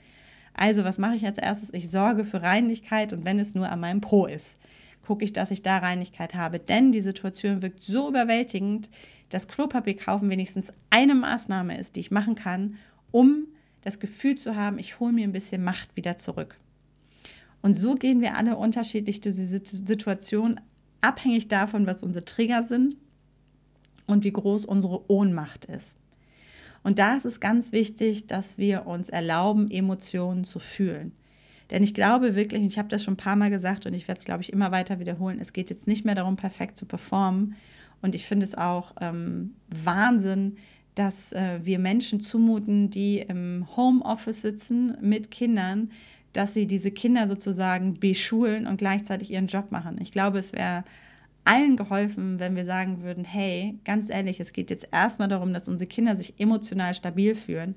Also, 0.53 0.83
was 0.83 0.97
mache 0.97 1.15
ich 1.15 1.25
als 1.25 1.37
erstes? 1.37 1.73
Ich 1.73 1.89
sorge 1.89 2.25
für 2.25 2.41
Reinigkeit 2.41 3.11
und 3.13 3.25
wenn 3.25 3.39
es 3.39 3.55
nur 3.55 3.69
an 3.69 3.79
meinem 3.79 4.01
Po 4.01 4.25
ist, 4.25 4.59
gucke 5.05 5.25
ich, 5.25 5.33
dass 5.33 5.51
ich 5.51 5.61
da 5.61 5.79
Reinigkeit 5.79 6.33
habe. 6.35 6.59
Denn 6.59 6.91
die 6.91 7.01
Situation 7.01 7.61
wirkt 7.61 7.83
so 7.83 8.09
überwältigend, 8.09 8.89
dass 9.29 9.47
Klopapier 9.47 9.97
kaufen 9.97 10.29
wenigstens 10.29 10.71
eine 10.89 11.15
Maßnahme 11.15 11.77
ist, 11.79 11.95
die 11.95 12.01
ich 12.01 12.11
machen 12.11 12.35
kann, 12.35 12.77
um 13.11 13.47
das 13.81 13.99
Gefühl 13.99 14.37
zu 14.37 14.55
haben, 14.55 14.79
ich 14.79 14.99
hole 14.99 15.11
mir 15.11 15.27
ein 15.27 15.33
bisschen 15.33 15.63
Macht 15.63 15.95
wieder 15.95 16.17
zurück. 16.17 16.57
Und 17.61 17.75
so 17.75 17.95
gehen 17.95 18.21
wir 18.21 18.37
alle 18.37 18.55
unterschiedlich 18.55 19.21
durch 19.21 19.35
diese 19.35 19.59
Situation 19.59 20.59
abhängig 21.01 21.47
davon, 21.47 21.85
was 21.85 22.03
unsere 22.03 22.25
Trigger 22.25 22.63
sind 22.63 22.95
und 24.05 24.23
wie 24.23 24.31
groß 24.31 24.65
unsere 24.65 25.09
Ohnmacht 25.09 25.65
ist. 25.65 25.95
Und 26.83 26.99
da 26.99 27.15
ist 27.15 27.25
es 27.25 27.39
ganz 27.39 27.71
wichtig, 27.71 28.27
dass 28.27 28.57
wir 28.57 28.85
uns 28.85 29.09
erlauben, 29.09 29.71
Emotionen 29.71 30.43
zu 30.43 30.59
fühlen. 30.59 31.13
Denn 31.71 31.81
ich 31.81 31.93
glaube 31.93 32.35
wirklich, 32.35 32.61
und 32.61 32.67
ich 32.67 32.77
habe 32.77 32.89
das 32.89 33.03
schon 33.03 33.13
ein 33.13 33.17
paar 33.17 33.35
Mal 33.35 33.49
gesagt 33.49 33.85
und 33.85 33.93
ich 33.93 34.07
werde 34.07 34.19
es, 34.19 34.25
glaube 34.25 34.43
ich, 34.43 34.51
immer 34.51 34.71
weiter 34.71 34.99
wiederholen, 34.99 35.39
es 35.39 35.53
geht 35.53 35.69
jetzt 35.69 35.87
nicht 35.87 36.05
mehr 36.05 36.15
darum, 36.15 36.35
perfekt 36.35 36.77
zu 36.77 36.85
performen. 36.85 37.55
Und 38.01 38.15
ich 38.15 38.25
finde 38.25 38.45
es 38.45 38.53
auch 38.53 38.93
ähm, 38.99 39.55
Wahnsinn, 39.69 40.57
dass 40.93 41.31
äh, 41.31 41.59
wir 41.63 41.79
Menschen 41.79 42.19
zumuten, 42.19 42.89
die 42.89 43.19
im 43.19 43.65
Homeoffice 43.75 44.41
sitzen 44.41 44.97
mit 45.01 45.31
Kindern, 45.31 45.89
dass 46.33 46.53
sie 46.53 46.67
diese 46.67 46.91
Kinder 46.91 47.27
sozusagen 47.27 47.99
beschulen 47.99 48.67
und 48.67 48.77
gleichzeitig 48.77 49.31
ihren 49.31 49.47
Job 49.47 49.71
machen. 49.71 49.99
Ich 50.01 50.11
glaube, 50.11 50.39
es 50.39 50.51
wäre 50.51 50.83
allen 51.45 51.75
geholfen, 51.75 52.39
wenn 52.39 52.55
wir 52.55 52.65
sagen 52.65 53.03
würden, 53.03 53.25
hey, 53.25 53.77
ganz 53.83 54.09
ehrlich, 54.09 54.39
es 54.39 54.53
geht 54.53 54.69
jetzt 54.69 54.87
erstmal 54.91 55.27
darum, 55.27 55.53
dass 55.53 55.67
unsere 55.67 55.87
Kinder 55.87 56.15
sich 56.15 56.39
emotional 56.39 56.93
stabil 56.93 57.35
fühlen. 57.35 57.75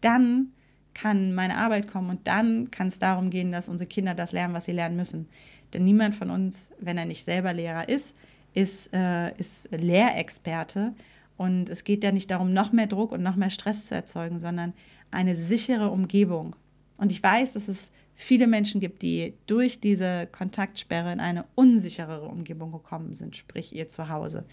Dann 0.00 0.48
kann 0.94 1.34
meine 1.34 1.56
Arbeit 1.56 1.88
kommen 1.88 2.10
und 2.10 2.26
dann 2.26 2.70
kann 2.70 2.88
es 2.88 2.98
darum 2.98 3.30
gehen, 3.30 3.52
dass 3.52 3.68
unsere 3.68 3.88
Kinder 3.88 4.14
das 4.14 4.32
lernen, 4.32 4.54
was 4.54 4.64
sie 4.64 4.72
lernen 4.72 4.96
müssen. 4.96 5.28
Denn 5.72 5.84
niemand 5.84 6.14
von 6.14 6.30
uns, 6.30 6.70
wenn 6.78 6.98
er 6.98 7.04
nicht 7.04 7.24
selber 7.24 7.52
Lehrer 7.52 7.88
ist, 7.88 8.14
ist, 8.54 8.92
äh, 8.92 9.36
ist 9.36 9.68
Lehrexperte. 9.70 10.94
Und 11.36 11.68
es 11.68 11.82
geht 11.82 12.04
ja 12.04 12.12
nicht 12.12 12.30
darum, 12.30 12.52
noch 12.52 12.72
mehr 12.72 12.86
Druck 12.86 13.10
und 13.10 13.22
noch 13.22 13.34
mehr 13.34 13.50
Stress 13.50 13.86
zu 13.86 13.94
erzeugen, 13.94 14.38
sondern 14.38 14.72
eine 15.10 15.34
sichere 15.34 15.90
Umgebung. 15.90 16.54
Und 16.96 17.10
ich 17.10 17.20
weiß, 17.22 17.56
es 17.56 17.68
viele 18.14 18.46
Menschen 18.46 18.80
gibt, 18.80 19.02
die 19.02 19.34
durch 19.46 19.80
diese 19.80 20.26
Kontaktsperre 20.30 21.12
in 21.12 21.20
eine 21.20 21.44
unsicherere 21.54 22.26
Umgebung 22.26 22.72
gekommen 22.72 23.16
sind, 23.16 23.36
sprich 23.36 23.74
ihr 23.74 23.88
Zuhause, 23.88 24.44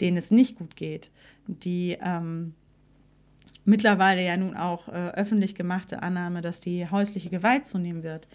denen 0.00 0.16
es 0.16 0.30
nicht 0.30 0.56
gut 0.56 0.76
geht, 0.76 1.10
die 1.46 1.98
ähm, 2.02 2.54
mittlerweile 3.64 4.24
ja 4.24 4.36
nun 4.36 4.56
auch 4.56 4.88
äh, 4.88 5.10
öffentlich 5.10 5.54
gemachte 5.54 6.02
Annahme, 6.02 6.40
dass 6.42 6.60
die 6.60 6.88
häusliche 6.88 7.30
Gewalt 7.30 7.66
zunehmen 7.66 8.02
wird, 8.02 8.28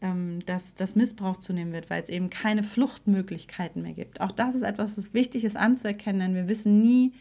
ähm, 0.00 0.40
dass 0.46 0.74
das 0.74 0.94
Missbrauch 0.94 1.38
zunehmen 1.38 1.72
wird, 1.72 1.90
weil 1.90 2.02
es 2.02 2.08
eben 2.08 2.30
keine 2.30 2.62
Fluchtmöglichkeiten 2.62 3.82
mehr 3.82 3.94
gibt. 3.94 4.20
Auch 4.20 4.32
das 4.32 4.54
ist 4.54 4.62
etwas, 4.62 4.96
was 4.96 5.14
wichtig 5.14 5.44
ist 5.44 5.56
anzuerkennen, 5.56 6.20
denn 6.20 6.34
wir 6.34 6.48
wissen 6.48 6.82
nie, 6.82 7.12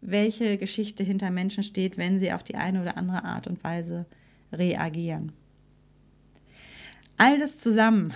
welche 0.00 0.58
Geschichte 0.58 1.02
hinter 1.02 1.30
Menschen 1.30 1.62
steht, 1.62 1.96
wenn 1.96 2.18
sie 2.18 2.32
auf 2.32 2.42
die 2.42 2.56
eine 2.56 2.82
oder 2.82 2.96
andere 2.96 3.24
Art 3.24 3.46
und 3.46 3.62
Weise 3.64 4.06
reagieren. 4.52 5.32
All 7.18 7.38
das 7.38 7.56
zusammen, 7.58 8.12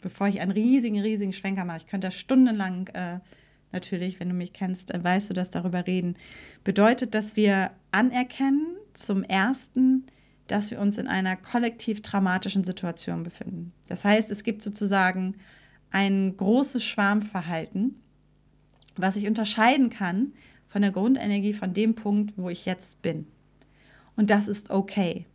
bevor 0.00 0.28
ich 0.28 0.40
einen 0.40 0.52
riesigen, 0.52 1.00
riesigen 1.00 1.32
Schwenker 1.32 1.64
mache, 1.64 1.78
ich 1.78 1.86
könnte 1.86 2.06
da 2.06 2.10
stundenlang 2.10 2.88
äh, 2.88 3.18
natürlich, 3.72 4.18
wenn 4.20 4.30
du 4.30 4.34
mich 4.34 4.54
kennst, 4.54 4.90
äh, 4.90 5.04
weißt 5.04 5.28
du 5.28 5.34
das 5.34 5.50
darüber 5.50 5.86
reden, 5.86 6.16
bedeutet, 6.64 7.14
dass 7.14 7.36
wir 7.36 7.70
anerkennen, 7.92 8.76
zum 8.94 9.22
Ersten, 9.22 10.06
dass 10.48 10.70
wir 10.70 10.80
uns 10.80 10.98
in 10.98 11.06
einer 11.06 11.36
kollektiv 11.36 12.02
traumatischen 12.02 12.64
Situation 12.64 13.22
befinden. 13.22 13.72
Das 13.86 14.04
heißt, 14.04 14.30
es 14.30 14.42
gibt 14.42 14.62
sozusagen 14.62 15.36
ein 15.90 16.36
großes 16.36 16.82
Schwarmverhalten, 16.82 17.94
was 18.96 19.14
ich 19.16 19.26
unterscheiden 19.26 19.90
kann 19.90 20.32
von 20.68 20.82
der 20.82 20.90
Grundenergie 20.90 21.52
von 21.52 21.74
dem 21.74 21.94
Punkt, 21.94 22.32
wo 22.36 22.48
ich 22.48 22.66
jetzt 22.66 23.00
bin. 23.02 23.26
Und 24.16 24.30
das 24.30 24.48
ist 24.48 24.70
okay. 24.70 25.26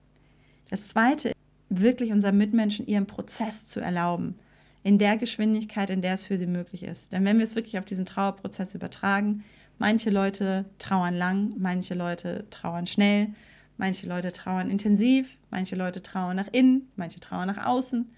Das 0.70 0.90
Zweite 0.90 1.33
wirklich 1.82 2.12
unseren 2.12 2.38
Mitmenschen 2.38 2.88
ihren 2.88 3.08
Prozess 3.08 3.68
zu 3.68 3.80
erlauben, 3.80 4.36
in 4.84 4.98
der 4.98 5.18
Geschwindigkeit, 5.18 5.90
in 5.90 6.02
der 6.02 6.14
es 6.14 6.26
für 6.26 6.38
sie 6.38 6.48
möglich 6.48 6.84
ist. 6.84 7.12
Denn 7.12 7.26
wenn 7.26 7.38
wir 7.38 7.44
es 7.44 7.56
wirklich 7.56 7.78
auf 7.80 7.86
diesen 7.86 8.06
Trauerprozess 8.06 8.76
übertragen, 8.76 9.44
manche 9.80 10.10
Leute 10.10 10.66
trauern 10.78 11.16
lang, 11.16 11.54
manche 11.58 11.94
Leute 11.96 12.46
trauern 12.50 12.88
schnell, 12.88 13.30
manche 13.78 14.08
Leute 14.08 14.32
trauern 14.32 14.70
intensiv, 14.70 15.28
manche 15.50 15.76
Leute 15.76 16.02
trauern 16.02 16.36
nach 16.36 16.50
innen, 16.52 16.90
manche 16.96 17.20
trauern 17.20 17.48
nach 17.48 17.66
außen, 17.66 18.10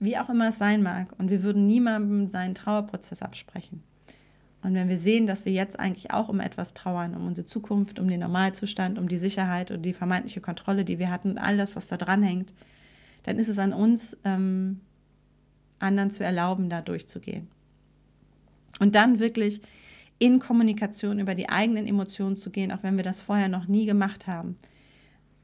wie 0.00 0.18
auch 0.18 0.28
immer 0.28 0.50
es 0.50 0.58
sein 0.58 0.82
mag. 0.82 1.12
Und 1.18 1.30
wir 1.30 1.42
würden 1.42 1.66
niemandem 1.66 2.28
seinen 2.28 2.54
Trauerprozess 2.54 3.22
absprechen. 3.22 3.82
Und 4.62 4.74
wenn 4.74 4.88
wir 4.88 4.98
sehen, 4.98 5.26
dass 5.26 5.44
wir 5.44 5.52
jetzt 5.52 5.78
eigentlich 5.80 6.12
auch 6.12 6.28
um 6.28 6.38
etwas 6.38 6.72
trauern, 6.72 7.16
um 7.16 7.26
unsere 7.26 7.46
Zukunft, 7.46 7.98
um 7.98 8.06
den 8.06 8.20
Normalzustand, 8.20 8.96
um 8.96 9.08
die 9.08 9.18
Sicherheit 9.18 9.72
und 9.72 9.82
die 9.82 9.92
vermeintliche 9.92 10.40
Kontrolle, 10.40 10.84
die 10.84 11.00
wir 11.00 11.10
hatten 11.10 11.30
und 11.32 11.38
all 11.38 11.56
das, 11.56 11.74
was 11.74 11.88
da 11.88 11.96
dran 11.96 12.22
hängt, 12.22 12.52
dann 13.22 13.38
ist 13.38 13.48
es 13.48 13.58
an 13.58 13.72
uns, 13.72 14.16
ähm, 14.24 14.80
anderen 15.78 16.10
zu 16.10 16.24
erlauben, 16.24 16.68
da 16.68 16.80
durchzugehen. 16.80 17.48
Und 18.78 18.94
dann 18.94 19.18
wirklich 19.18 19.60
in 20.18 20.38
Kommunikation 20.38 21.18
über 21.18 21.34
die 21.34 21.48
eigenen 21.48 21.86
Emotionen 21.86 22.36
zu 22.36 22.50
gehen, 22.50 22.70
auch 22.72 22.82
wenn 22.82 22.96
wir 22.96 23.04
das 23.04 23.20
vorher 23.20 23.48
noch 23.48 23.66
nie 23.66 23.86
gemacht 23.86 24.26
haben. 24.26 24.56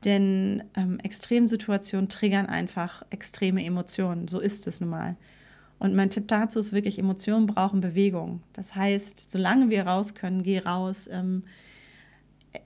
Denn 0.04 0.62
ähm, 0.76 1.00
Extremsituationen 1.00 2.08
triggern 2.08 2.46
einfach 2.46 3.02
extreme 3.10 3.64
Emotionen. 3.64 4.28
So 4.28 4.38
ist 4.38 4.66
es 4.68 4.80
nun 4.80 4.90
mal. 4.90 5.16
Und 5.80 5.94
mein 5.94 6.10
Tipp 6.10 6.28
dazu 6.28 6.60
ist 6.60 6.72
wirklich, 6.72 6.98
Emotionen 6.98 7.46
brauchen 7.46 7.80
Bewegung. 7.80 8.42
Das 8.52 8.74
heißt, 8.74 9.30
solange 9.30 9.70
wir 9.70 9.86
raus 9.86 10.14
können, 10.14 10.42
geh 10.42 10.60
raus. 10.60 11.08
Ähm, 11.10 11.42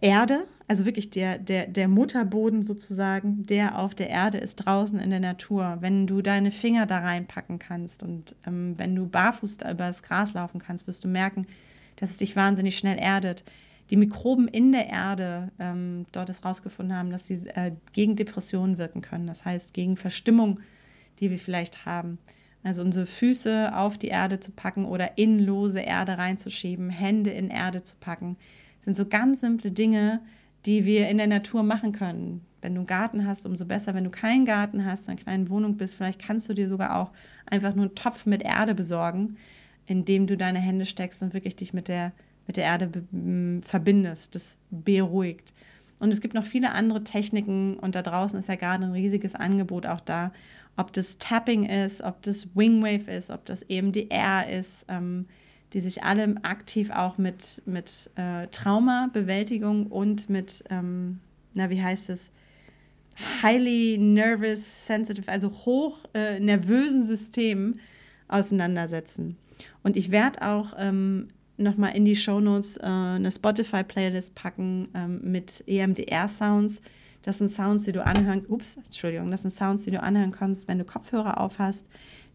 Erde, 0.00 0.46
also 0.68 0.84
wirklich 0.84 1.10
der, 1.10 1.38
der, 1.38 1.66
der 1.66 1.88
Mutterboden 1.88 2.62
sozusagen, 2.62 3.46
der 3.46 3.78
auf 3.78 3.94
der 3.94 4.10
Erde 4.10 4.38
ist 4.38 4.56
draußen 4.56 4.98
in 4.98 5.10
der 5.10 5.20
Natur. 5.20 5.78
Wenn 5.80 6.06
du 6.06 6.22
deine 6.22 6.50
Finger 6.52 6.86
da 6.86 6.98
reinpacken 6.98 7.58
kannst 7.58 8.02
und 8.02 8.36
ähm, 8.46 8.74
wenn 8.78 8.94
du 8.94 9.06
barfuß 9.06 9.56
über 9.62 9.74
das 9.74 10.02
Gras 10.02 10.34
laufen 10.34 10.60
kannst, 10.60 10.86
wirst 10.86 11.04
du 11.04 11.08
merken, 11.08 11.46
dass 11.96 12.10
es 12.10 12.18
dich 12.18 12.36
wahnsinnig 12.36 12.78
schnell 12.78 12.98
erdet. 12.98 13.44
Die 13.90 13.96
Mikroben 13.96 14.48
in 14.48 14.72
der 14.72 14.88
Erde 14.88 15.50
ähm, 15.58 16.06
dort 16.12 16.30
ist 16.30 16.44
rausgefunden 16.44 16.96
haben, 16.96 17.10
dass 17.10 17.26
sie 17.26 17.46
äh, 17.54 17.72
gegen 17.92 18.16
Depressionen 18.16 18.78
wirken 18.78 19.02
können. 19.02 19.26
Das 19.26 19.44
heißt, 19.44 19.74
gegen 19.74 19.96
Verstimmung, 19.96 20.60
die 21.18 21.30
wir 21.30 21.38
vielleicht 21.38 21.84
haben. 21.84 22.18
Also 22.62 22.82
unsere 22.82 23.06
Füße 23.06 23.76
auf 23.76 23.98
die 23.98 24.08
Erde 24.08 24.38
zu 24.38 24.52
packen 24.52 24.84
oder 24.84 25.18
in 25.18 25.40
lose 25.40 25.80
Erde 25.80 26.16
reinzuschieben, 26.16 26.88
Hände 26.90 27.30
in 27.30 27.50
Erde 27.50 27.82
zu 27.82 27.96
packen 27.96 28.36
sind 28.84 28.96
so 28.96 29.06
ganz 29.06 29.40
simple 29.40 29.70
Dinge, 29.70 30.20
die 30.66 30.84
wir 30.84 31.08
in 31.08 31.18
der 31.18 31.26
Natur 31.26 31.62
machen 31.62 31.92
können. 31.92 32.44
Wenn 32.60 32.74
du 32.74 32.80
einen 32.80 32.86
Garten 32.86 33.26
hast, 33.26 33.46
umso 33.46 33.64
besser. 33.64 33.94
Wenn 33.94 34.04
du 34.04 34.10
keinen 34.10 34.44
Garten 34.44 34.84
hast, 34.84 35.06
in 35.06 35.12
einer 35.12 35.22
kleinen 35.22 35.50
Wohnung 35.50 35.76
bist, 35.76 35.96
vielleicht 35.96 36.20
kannst 36.20 36.48
du 36.48 36.54
dir 36.54 36.68
sogar 36.68 36.96
auch 36.96 37.10
einfach 37.46 37.74
nur 37.74 37.86
einen 37.86 37.94
Topf 37.94 38.26
mit 38.26 38.42
Erde 38.42 38.74
besorgen, 38.74 39.36
in 39.86 40.04
dem 40.04 40.26
du 40.26 40.36
deine 40.36 40.60
Hände 40.60 40.86
steckst 40.86 41.22
und 41.22 41.34
wirklich 41.34 41.56
dich 41.56 41.72
mit 41.72 41.88
der, 41.88 42.12
mit 42.46 42.56
der 42.56 42.64
Erde 42.64 42.90
verbindest. 43.62 44.34
Das 44.34 44.56
beruhigt. 44.70 45.52
Und 45.98 46.12
es 46.12 46.20
gibt 46.20 46.34
noch 46.34 46.44
viele 46.44 46.72
andere 46.72 47.04
Techniken 47.04 47.76
und 47.76 47.94
da 47.94 48.02
draußen 48.02 48.38
ist 48.38 48.48
ja 48.48 48.56
gerade 48.56 48.84
ein 48.84 48.92
riesiges 48.92 49.34
Angebot 49.34 49.86
auch 49.86 50.00
da. 50.00 50.32
Ob 50.76 50.92
das 50.92 51.18
Tapping 51.18 51.66
ist, 51.66 52.00
ob 52.02 52.22
das 52.22 52.48
Wingwave 52.56 53.10
ist, 53.10 53.30
ob 53.30 53.44
das 53.44 53.62
EMDR 53.62 54.48
ist. 54.48 54.84
Ähm, 54.88 55.26
die 55.72 55.80
sich 55.80 56.02
alle 56.04 56.34
aktiv 56.42 56.90
auch 56.90 57.18
mit, 57.18 57.62
mit 57.64 58.10
äh, 58.16 58.46
Traumabewältigung 58.48 59.86
und 59.86 60.28
mit, 60.28 60.64
ähm, 60.70 61.20
na, 61.54 61.70
wie 61.70 61.82
heißt 61.82 62.10
es, 62.10 62.30
highly 63.42 63.98
nervous, 63.98 64.86
sensitive, 64.86 65.30
also 65.30 65.50
hoch 65.50 65.98
äh, 66.14 66.40
nervösen 66.40 67.06
Systemen 67.06 67.80
auseinandersetzen. 68.28 69.36
Und 69.82 69.96
ich 69.96 70.10
werde 70.10 70.42
auch 70.42 70.74
ähm, 70.78 71.28
nochmal 71.56 71.94
in 71.96 72.04
die 72.04 72.16
Shownotes 72.16 72.76
äh, 72.78 72.84
eine 72.84 73.30
Spotify-Playlist 73.30 74.34
packen 74.34 74.88
ähm, 74.94 75.20
mit 75.22 75.62
EMDR-Sounds. 75.66 76.80
Das 77.22 77.38
sind 77.38 77.50
Sounds, 77.50 77.84
die 77.84 77.92
du 77.92 78.04
anhören, 78.04 78.44
ups, 78.48 78.76
Entschuldigung, 78.76 79.30
das 79.30 79.42
sind 79.42 79.52
Sounds, 79.52 79.84
die 79.84 79.92
du 79.92 80.02
anhören 80.02 80.32
kannst, 80.32 80.66
wenn 80.68 80.78
du 80.78 80.84
Kopfhörer 80.84 81.40
auf 81.40 81.58
hast 81.58 81.86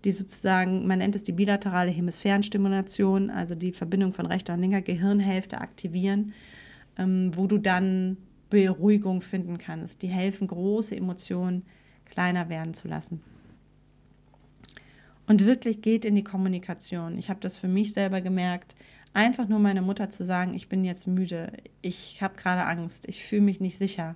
die 0.03 0.11
sozusagen, 0.11 0.85
man 0.87 0.99
nennt 0.99 1.15
es 1.15 1.23
die 1.23 1.31
bilaterale 1.31 1.91
Hemisphärenstimulation, 1.91 3.29
also 3.29 3.55
die 3.55 3.71
Verbindung 3.71 4.13
von 4.13 4.25
rechter 4.25 4.53
und 4.53 4.61
linker 4.61 4.81
Gehirnhälfte 4.81 5.59
aktivieren, 5.59 6.33
ähm, 6.97 7.31
wo 7.35 7.47
du 7.47 7.57
dann 7.57 8.17
Beruhigung 8.49 9.21
finden 9.21 9.57
kannst. 9.57 10.01
Die 10.01 10.07
helfen, 10.07 10.47
große 10.47 10.95
Emotionen 10.95 11.63
kleiner 12.05 12.49
werden 12.49 12.73
zu 12.73 12.87
lassen. 12.87 13.21
Und 15.25 15.45
wirklich 15.45 15.81
geht 15.81 16.05
in 16.05 16.15
die 16.15 16.23
Kommunikation. 16.23 17.17
Ich 17.17 17.29
habe 17.29 17.41
das 17.41 17.57
für 17.57 17.67
mich 17.67 17.91
selber 17.91 18.21
gemerkt. 18.21 18.75
Einfach 19.13 19.47
nur 19.47 19.59
meiner 19.59 19.81
Mutter 19.81 20.09
zu 20.09 20.23
sagen, 20.23 20.53
ich 20.53 20.69
bin 20.69 20.85
jetzt 20.85 21.07
müde, 21.07 21.51
ich 21.81 22.21
habe 22.21 22.35
gerade 22.37 22.65
Angst, 22.65 23.07
ich 23.07 23.25
fühle 23.25 23.41
mich 23.41 23.59
nicht 23.59 23.77
sicher, 23.77 24.15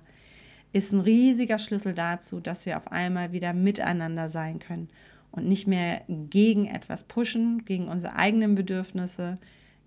ist 0.72 0.92
ein 0.92 1.00
riesiger 1.00 1.58
Schlüssel 1.58 1.92
dazu, 1.92 2.40
dass 2.40 2.64
wir 2.64 2.78
auf 2.78 2.90
einmal 2.90 3.32
wieder 3.32 3.52
miteinander 3.52 4.30
sein 4.30 4.58
können 4.58 4.88
und 5.32 5.46
nicht 5.48 5.66
mehr 5.66 6.02
gegen 6.08 6.66
etwas 6.66 7.04
pushen, 7.04 7.64
gegen 7.64 7.88
unsere 7.88 8.14
eigenen 8.16 8.54
Bedürfnisse, 8.54 9.38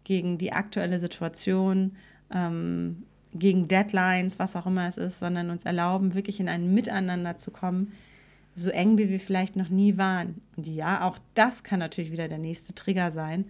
gegen 0.04 0.38
die 0.38 0.52
aktuelle 0.52 1.00
Situation, 1.00 1.96
ähm, 2.32 3.04
gegen 3.34 3.68
Deadlines, 3.68 4.40
was 4.40 4.56
auch 4.56 4.66
immer 4.66 4.88
es 4.88 4.98
ist, 4.98 5.20
sondern 5.20 5.50
uns 5.50 5.66
erlauben, 5.66 6.14
wirklich 6.14 6.40
in 6.40 6.50
ein 6.50 6.74
Miteinander 6.74 7.38
zu 7.38 7.52
kommen, 7.52 7.92
so 8.56 8.70
eng 8.70 8.98
wie 8.98 9.10
wir 9.10 9.20
vielleicht 9.20 9.56
noch 9.56 9.70
nie 9.70 9.98
waren. 9.98 10.42
Und 10.56 10.68
ja, 10.68 11.04
auch 11.04 11.18
das 11.34 11.64
kann 11.64 11.80
natürlich 11.80 12.12
wieder 12.12 12.28
der 12.28 12.38
nächste 12.38 12.74
Trigger 12.74 13.12
sein. 13.12 13.46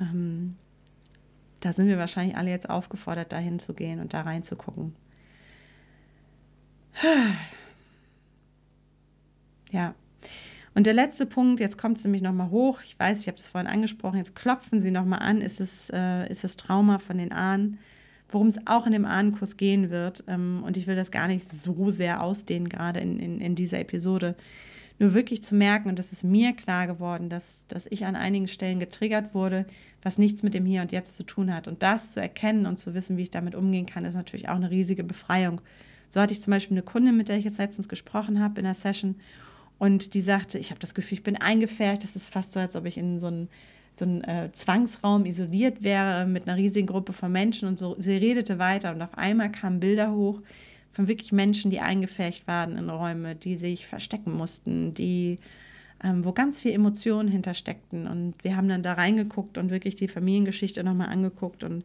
ähm, 0.00 0.56
da 1.62 1.72
sind 1.72 1.86
wir 1.86 1.96
wahrscheinlich 1.96 2.36
alle 2.36 2.50
jetzt 2.50 2.68
aufgefordert, 2.68 3.32
dahin 3.32 3.58
zu 3.58 3.72
gehen 3.72 4.00
und 4.00 4.12
da 4.14 4.22
reinzugucken. 4.22 4.94
Ja. 9.70 9.94
Und 10.74 10.86
der 10.86 10.94
letzte 10.94 11.26
Punkt, 11.26 11.60
jetzt 11.60 11.76
kommt 11.76 11.98
es 11.98 12.04
nämlich 12.04 12.22
nochmal 12.22 12.50
hoch. 12.50 12.80
Ich 12.84 12.98
weiß, 12.98 13.20
ich 13.20 13.26
habe 13.26 13.36
es 13.36 13.48
vorhin 13.48 13.70
angesprochen, 13.70 14.16
jetzt 14.16 14.34
klopfen 14.34 14.80
Sie 14.80 14.90
nochmal 14.90 15.20
an, 15.20 15.40
ist 15.40 15.60
es, 15.60 15.90
äh, 15.92 16.30
ist 16.30 16.44
das 16.44 16.56
Trauma 16.56 16.98
von 16.98 17.18
den 17.18 17.32
Ahnen, 17.32 17.78
worum 18.30 18.46
es 18.46 18.66
auch 18.66 18.86
in 18.86 18.92
dem 18.92 19.04
Ahnenkurs 19.04 19.58
gehen 19.58 19.90
wird. 19.90 20.24
Ähm, 20.28 20.62
und 20.64 20.76
ich 20.78 20.86
will 20.86 20.96
das 20.96 21.10
gar 21.10 21.28
nicht 21.28 21.52
so 21.52 21.90
sehr 21.90 22.22
ausdehnen, 22.22 22.70
gerade 22.70 23.00
in, 23.00 23.18
in, 23.18 23.40
in 23.40 23.54
dieser 23.54 23.80
Episode. 23.80 24.34
Nur 24.98 25.14
wirklich 25.14 25.42
zu 25.42 25.54
merken, 25.54 25.88
und 25.88 25.98
das 25.98 26.12
ist 26.12 26.24
mir 26.24 26.52
klar 26.52 26.86
geworden, 26.86 27.28
dass, 27.28 27.66
dass 27.68 27.86
ich 27.90 28.06
an 28.06 28.16
einigen 28.16 28.48
Stellen 28.48 28.78
getriggert 28.78 29.34
wurde, 29.34 29.66
was 30.02 30.16
nichts 30.16 30.42
mit 30.42 30.54
dem 30.54 30.64
Hier 30.64 30.80
und 30.80 30.92
Jetzt 30.92 31.16
zu 31.16 31.24
tun 31.24 31.54
hat. 31.54 31.68
Und 31.68 31.82
das 31.82 32.12
zu 32.12 32.20
erkennen 32.20 32.66
und 32.66 32.78
zu 32.78 32.94
wissen, 32.94 33.16
wie 33.16 33.22
ich 33.22 33.30
damit 33.30 33.54
umgehen 33.54 33.86
kann, 33.86 34.04
ist 34.04 34.14
natürlich 34.14 34.48
auch 34.48 34.56
eine 34.56 34.70
riesige 34.70 35.04
Befreiung. 35.04 35.60
So 36.08 36.20
hatte 36.20 36.32
ich 36.32 36.40
zum 36.40 36.50
Beispiel 36.50 36.76
eine 36.76 36.84
Kundin, 36.84 37.16
mit 37.16 37.28
der 37.28 37.36
ich 37.36 37.44
jetzt 37.44 37.58
letztens 37.58 37.88
gesprochen 37.88 38.40
habe 38.40 38.60
in 38.60 38.64
der 38.64 38.74
Session. 38.74 39.16
Und 39.82 40.14
die 40.14 40.22
sagte, 40.22 40.60
ich 40.60 40.70
habe 40.70 40.78
das 40.78 40.94
Gefühl, 40.94 41.18
ich 41.18 41.24
bin 41.24 41.34
eingefärbt. 41.34 42.04
Das 42.04 42.14
ist 42.14 42.28
fast 42.28 42.52
so, 42.52 42.60
als 42.60 42.76
ob 42.76 42.86
ich 42.86 42.96
in 42.96 43.18
so 43.18 43.26
einen, 43.26 43.48
so 43.96 44.04
äh, 44.04 44.48
Zwangsraum 44.52 45.26
isoliert 45.26 45.82
wäre 45.82 46.24
mit 46.24 46.46
einer 46.46 46.56
riesigen 46.56 46.86
Gruppe 46.86 47.12
von 47.12 47.32
Menschen. 47.32 47.66
Und 47.66 47.80
so, 47.80 47.96
sie 47.98 48.16
redete 48.16 48.60
weiter 48.60 48.92
und 48.94 49.02
auf 49.02 49.18
einmal 49.18 49.50
kamen 49.50 49.80
Bilder 49.80 50.12
hoch 50.12 50.40
von 50.92 51.08
wirklich 51.08 51.32
Menschen, 51.32 51.72
die 51.72 51.80
eingefärbt 51.80 52.46
waren 52.46 52.76
in 52.76 52.90
Räume, 52.90 53.34
die 53.34 53.56
sich 53.56 53.88
verstecken 53.88 54.32
mussten, 54.34 54.94
die 54.94 55.40
ähm, 56.04 56.24
wo 56.24 56.30
ganz 56.30 56.60
viel 56.60 56.70
Emotionen 56.70 57.28
hintersteckten. 57.28 58.06
Und 58.06 58.34
wir 58.44 58.56
haben 58.56 58.68
dann 58.68 58.84
da 58.84 58.92
reingeguckt 58.92 59.58
und 59.58 59.72
wirklich 59.72 59.96
die 59.96 60.06
Familiengeschichte 60.06 60.84
nochmal 60.84 61.08
angeguckt 61.08 61.64
und 61.64 61.84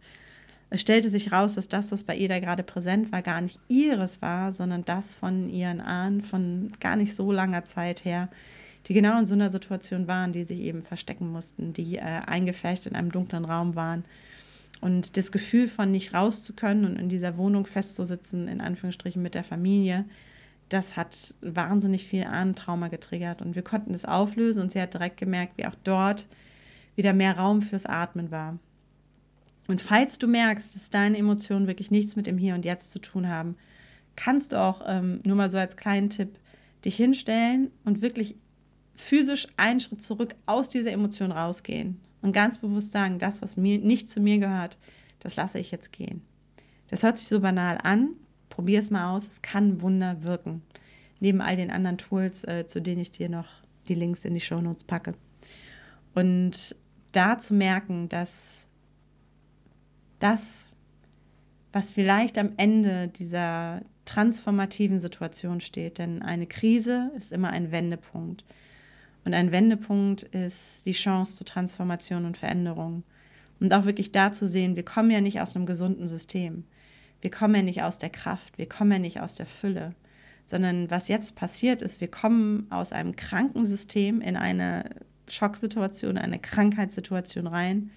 es 0.70 0.82
stellte 0.82 1.10
sich 1.10 1.32
raus, 1.32 1.56
dass 1.56 1.70
das, 1.70 1.92
was 1.92 2.04
bei 2.04 2.16
ihr 2.16 2.28
da 2.28 2.40
gerade 2.40 2.64
präsent 2.64 3.12
war, 3.12 3.22
gar 3.22 3.40
nicht 3.40 3.60
ihres 3.70 4.22
war, 4.22 4.54
sondern 4.54 4.84
das 4.84 5.16
von 5.16 5.50
ihren 5.50 5.80
Ahnen 5.80 6.22
von 6.22 6.72
gar 6.80 6.98
nicht 6.98 7.16
so 7.16 7.32
langer 7.32 7.64
Zeit 7.64 8.04
her, 8.04 8.28
die 8.88 8.94
genau 8.94 9.18
in 9.18 9.26
so 9.26 9.34
einer 9.34 9.52
Situation 9.52 10.08
waren, 10.08 10.34
die 10.34 10.44
sich 10.44 10.60
eben 10.60 10.82
verstecken 10.82 11.32
mussten, 11.32 11.72
die 11.74 11.98
äh, 11.98 12.02
eingefärbt 12.02 12.86
in 12.86 12.96
einem 12.96 13.12
dunklen 13.12 13.46
Raum 13.46 13.76
waren. 13.76 14.04
Und 14.82 15.18
das 15.18 15.32
Gefühl 15.32 15.68
von 15.68 15.92
nicht 15.92 16.14
raus 16.14 16.44
zu 16.44 16.54
können 16.54 16.86
und 16.86 16.98
in 16.98 17.10
dieser 17.10 17.38
Wohnung 17.38 17.66
festzusitzen, 17.66 18.48
in 18.48 18.62
Anführungsstrichen 18.62 19.22
mit 19.22 19.36
der 19.36 19.44
Familie, 19.44 20.06
das 20.70 20.98
hat 20.98 21.34
wahnsinnig 21.42 22.06
viel 22.06 22.26
Ahnentrauma 22.26 22.90
getriggert. 22.90 23.42
Und 23.42 23.56
wir 23.56 23.64
konnten 23.64 23.94
das 23.94 24.06
auflösen 24.06 24.62
und 24.62 24.74
sie 24.74 24.82
hat 24.82 24.94
direkt 24.94 25.18
gemerkt, 25.18 25.58
wie 25.58 25.66
auch 25.66 25.76
dort 25.84 26.28
wieder 26.96 27.14
mehr 27.14 27.38
Raum 27.38 27.62
fürs 27.62 27.86
Atmen 27.86 28.32
war. 28.32 28.60
Und 29.68 29.82
falls 29.82 30.18
du 30.18 30.28
merkst, 30.28 30.76
dass 30.76 30.90
deine 30.90 31.18
Emotionen 31.18 31.68
wirklich 31.68 31.92
nichts 31.92 32.16
mit 32.16 32.28
dem 32.28 32.38
Hier 32.38 32.56
und 32.56 32.66
Jetzt 32.66 32.92
zu 32.92 33.00
tun 33.00 33.28
haben, 33.28 33.56
kannst 34.16 34.54
du 34.54 34.62
auch, 34.62 34.82
ähm, 34.86 35.20
nur 35.24 35.36
mal 35.36 35.50
so 35.50 35.58
als 35.58 35.76
kleinen 35.76 36.10
Tipp, 36.10 36.40
dich 36.86 36.96
hinstellen 36.96 37.72
und 37.84 38.02
wirklich 38.02 38.36
physisch 38.96 39.48
einen 39.58 39.80
Schritt 39.80 40.02
zurück 40.02 40.36
aus 40.46 40.70
dieser 40.70 40.92
Emotion 40.92 41.32
rausgehen 41.32 42.00
und 42.22 42.32
ganz 42.32 42.58
bewusst 42.58 42.92
sagen, 42.92 43.20
das, 43.20 43.42
was 43.42 43.58
mir 43.58 43.78
nicht 43.78 44.10
zu 44.10 44.20
mir 44.20 44.40
gehört, 44.40 44.78
das 45.20 45.36
lasse 45.36 45.60
ich 45.60 45.72
jetzt 45.72 45.92
gehen. 45.92 46.22
Das 46.90 47.04
hört 47.04 47.18
sich 47.18 47.28
so 47.28 47.40
banal 47.42 47.78
an, 47.84 48.12
probier 48.50 48.80
es 48.80 48.90
mal 48.90 49.16
aus, 49.16 49.28
es 49.28 49.42
kann 49.42 49.82
Wunder 49.82 50.24
wirken. 50.24 50.62
Neben 51.20 51.42
all 51.42 51.56
den 51.56 51.72
anderen 51.72 51.98
Tools, 51.98 52.44
äh, 52.44 52.66
zu 52.68 52.82
denen 52.82 53.02
ich 53.02 53.12
dir 53.12 53.30
noch 53.30 53.48
die 53.88 53.96
Links 53.96 54.24
in 54.24 54.34
die 54.34 54.40
Show 54.40 54.62
Notes 54.62 54.84
packe. 54.84 55.14
Und 56.14 56.76
da 57.12 57.40
zu 57.40 57.54
merken, 57.54 58.10
dass 58.10 58.67
das, 60.20 60.72
was 61.74 61.92
vielleicht 61.92 62.38
am 62.38 62.52
Ende 62.58 63.08
dieser 63.08 63.82
transformativen 64.06 65.02
Situation 65.02 65.62
steht. 65.62 65.98
Denn 65.98 66.22
eine 66.22 66.48
Krise 66.48 67.12
ist 67.18 67.32
immer 67.32 67.50
ein 67.50 67.72
Wendepunkt. 67.72 68.44
Und 69.26 69.34
ein 69.34 69.52
Wendepunkt 69.52 70.24
ist 70.24 70.86
die 70.86 70.94
Chance 70.94 71.36
zur 71.36 71.46
Transformation 71.46 72.26
und 72.26 72.38
Veränderung. 72.38 73.04
Und 73.60 73.74
auch 73.74 73.86
wirklich 73.86 74.12
da 74.12 74.32
zu 74.34 74.48
sehen, 74.48 74.76
wir 74.76 74.86
kommen 74.86 75.12
ja 75.12 75.22
nicht 75.22 75.42
aus 75.42 75.56
einem 75.56 75.66
gesunden 75.66 76.08
System. 76.08 76.64
Wir 77.22 77.32
kommen 77.32 77.56
ja 77.56 77.62
nicht 77.64 77.84
aus 77.84 77.98
der 77.98 78.10
Kraft. 78.10 78.58
Wir 78.58 78.70
kommen 78.70 78.92
ja 78.92 79.00
nicht 79.00 79.20
aus 79.20 79.36
der 79.36 79.48
Fülle. 79.48 79.94
Sondern 80.46 80.90
was 80.90 81.10
jetzt 81.10 81.36
passiert 81.36 81.82
ist, 81.82 82.00
wir 82.00 82.08
kommen 82.08 82.68
aus 82.70 82.94
einem 82.94 83.16
kranken 83.16 83.66
System 83.66 84.22
in 84.22 84.38
eine 84.38 84.86
Schocksituation, 85.28 86.18
eine 86.18 86.40
Krankheitssituation 86.40 87.48
rein, 87.48 87.92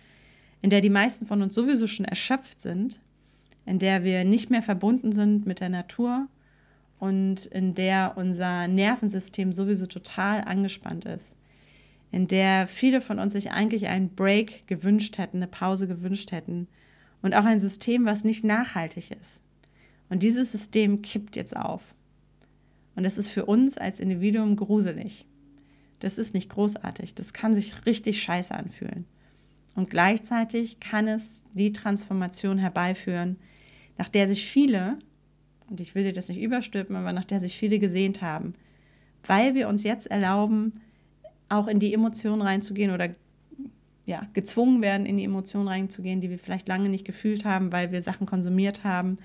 in 0.63 0.71
der 0.71 0.81
die 0.81 0.91
meisten 0.91 1.27
von 1.27 1.43
uns 1.43 1.55
sowieso 1.55 1.87
schon 1.87 2.05
erschöpft 2.05 2.61
sind, 2.61 3.01
in 3.67 3.79
der 3.79 4.05
wir 4.05 4.25
nicht 4.25 4.51
mehr 4.51 4.63
verbunden 4.63 5.13
sind 5.13 5.47
mit 5.47 5.61
der 5.61 5.69
Natur 5.69 6.29
und 6.99 7.47
in 7.47 7.75
der 7.75 8.15
unser 8.17 8.69
Nervensystem 8.69 9.53
sowieso 9.53 9.87
total 9.87 10.43
angespannt 10.43 11.07
ist, 11.07 11.35
in 12.13 12.27
der 12.27 12.67
viele 12.67 13.01
von 13.01 13.19
uns 13.19 13.33
sich 13.33 13.53
eigentlich 13.53 13.87
einen 13.87 14.15
Break 14.15 14.67
gewünscht 14.67 15.19
hätten, 15.19 15.39
eine 15.39 15.47
Pause 15.47 15.87
gewünscht 15.87 16.33
hätten 16.33 16.69
und 17.23 17.35
auch 17.35 17.45
ein 17.45 17.61
System, 17.61 18.05
was 18.05 18.25
nicht 18.25 18.45
nachhaltig 18.45 19.11
ist. 19.11 19.41
Und 20.09 20.23
dieses 20.23 20.53
System 20.53 21.03
kippt 21.03 21.37
jetzt 21.37 21.57
auf. 21.57 21.83
Und 22.97 23.05
das 23.05 23.17
ist 23.17 23.29
für 23.29 23.47
uns 23.47 23.79
als 23.79 24.01
Individuum 24.01 24.57
gruselig. 24.57 25.25
Das 26.01 26.19
ist 26.19 26.35
nicht 26.35 26.51
großartig. 26.51 27.15
Das 27.15 27.33
kann 27.33 27.55
sich 27.55 27.87
richtig 27.87 28.23
scheiße 28.23 28.55
anfühlen. 28.55 29.07
Und 29.75 29.91
gleichzeitig 29.91 30.81
kann 30.81 31.09
es 31.09 31.41
die 31.55 31.73
Transformation 31.73 32.59
herbeiführen, 32.59 33.37
nach 33.99 34.09
der 34.09 34.29
sich 34.29 34.47
viele, 34.47 34.99
und 35.69 35.81
ich 35.81 35.95
will 35.95 36.05
dir 36.05 36.13
das 36.13 36.29
nicht 36.29 36.41
überstülpen, 36.41 36.97
aber 36.97 37.13
nach 37.13 37.25
der 37.25 37.41
sich 37.41 37.57
viele 37.57 37.79
gesehnt 37.79 38.23
haben, 38.23 38.55
weil 39.27 39.55
wir 39.55 39.69
uns 39.69 39.83
jetzt 39.85 40.07
erlauben, 40.07 40.81
auch 41.49 41.67
in 41.69 41.81
die 41.81 41.93
Emotionen 41.93 42.43
reinzugehen 42.43 42.93
oder 42.93 43.11
ja, 44.07 44.27
gezwungen 44.33 44.83
werden, 44.83 45.07
in 45.07 45.19
die 45.19 45.25
Emotionen 45.25 45.69
reinzugehen, 45.69 46.21
die 46.21 46.31
wir 46.31 46.39
vielleicht 46.39 46.69
lange 46.69 46.89
nicht 46.89 47.05
gefühlt 47.05 47.45
haben, 47.45 47.71
weil 47.71 47.93
wir 47.93 48.03
Sachen 48.03 48.27
konsumiert 48.27 48.83
haben, 48.83 49.19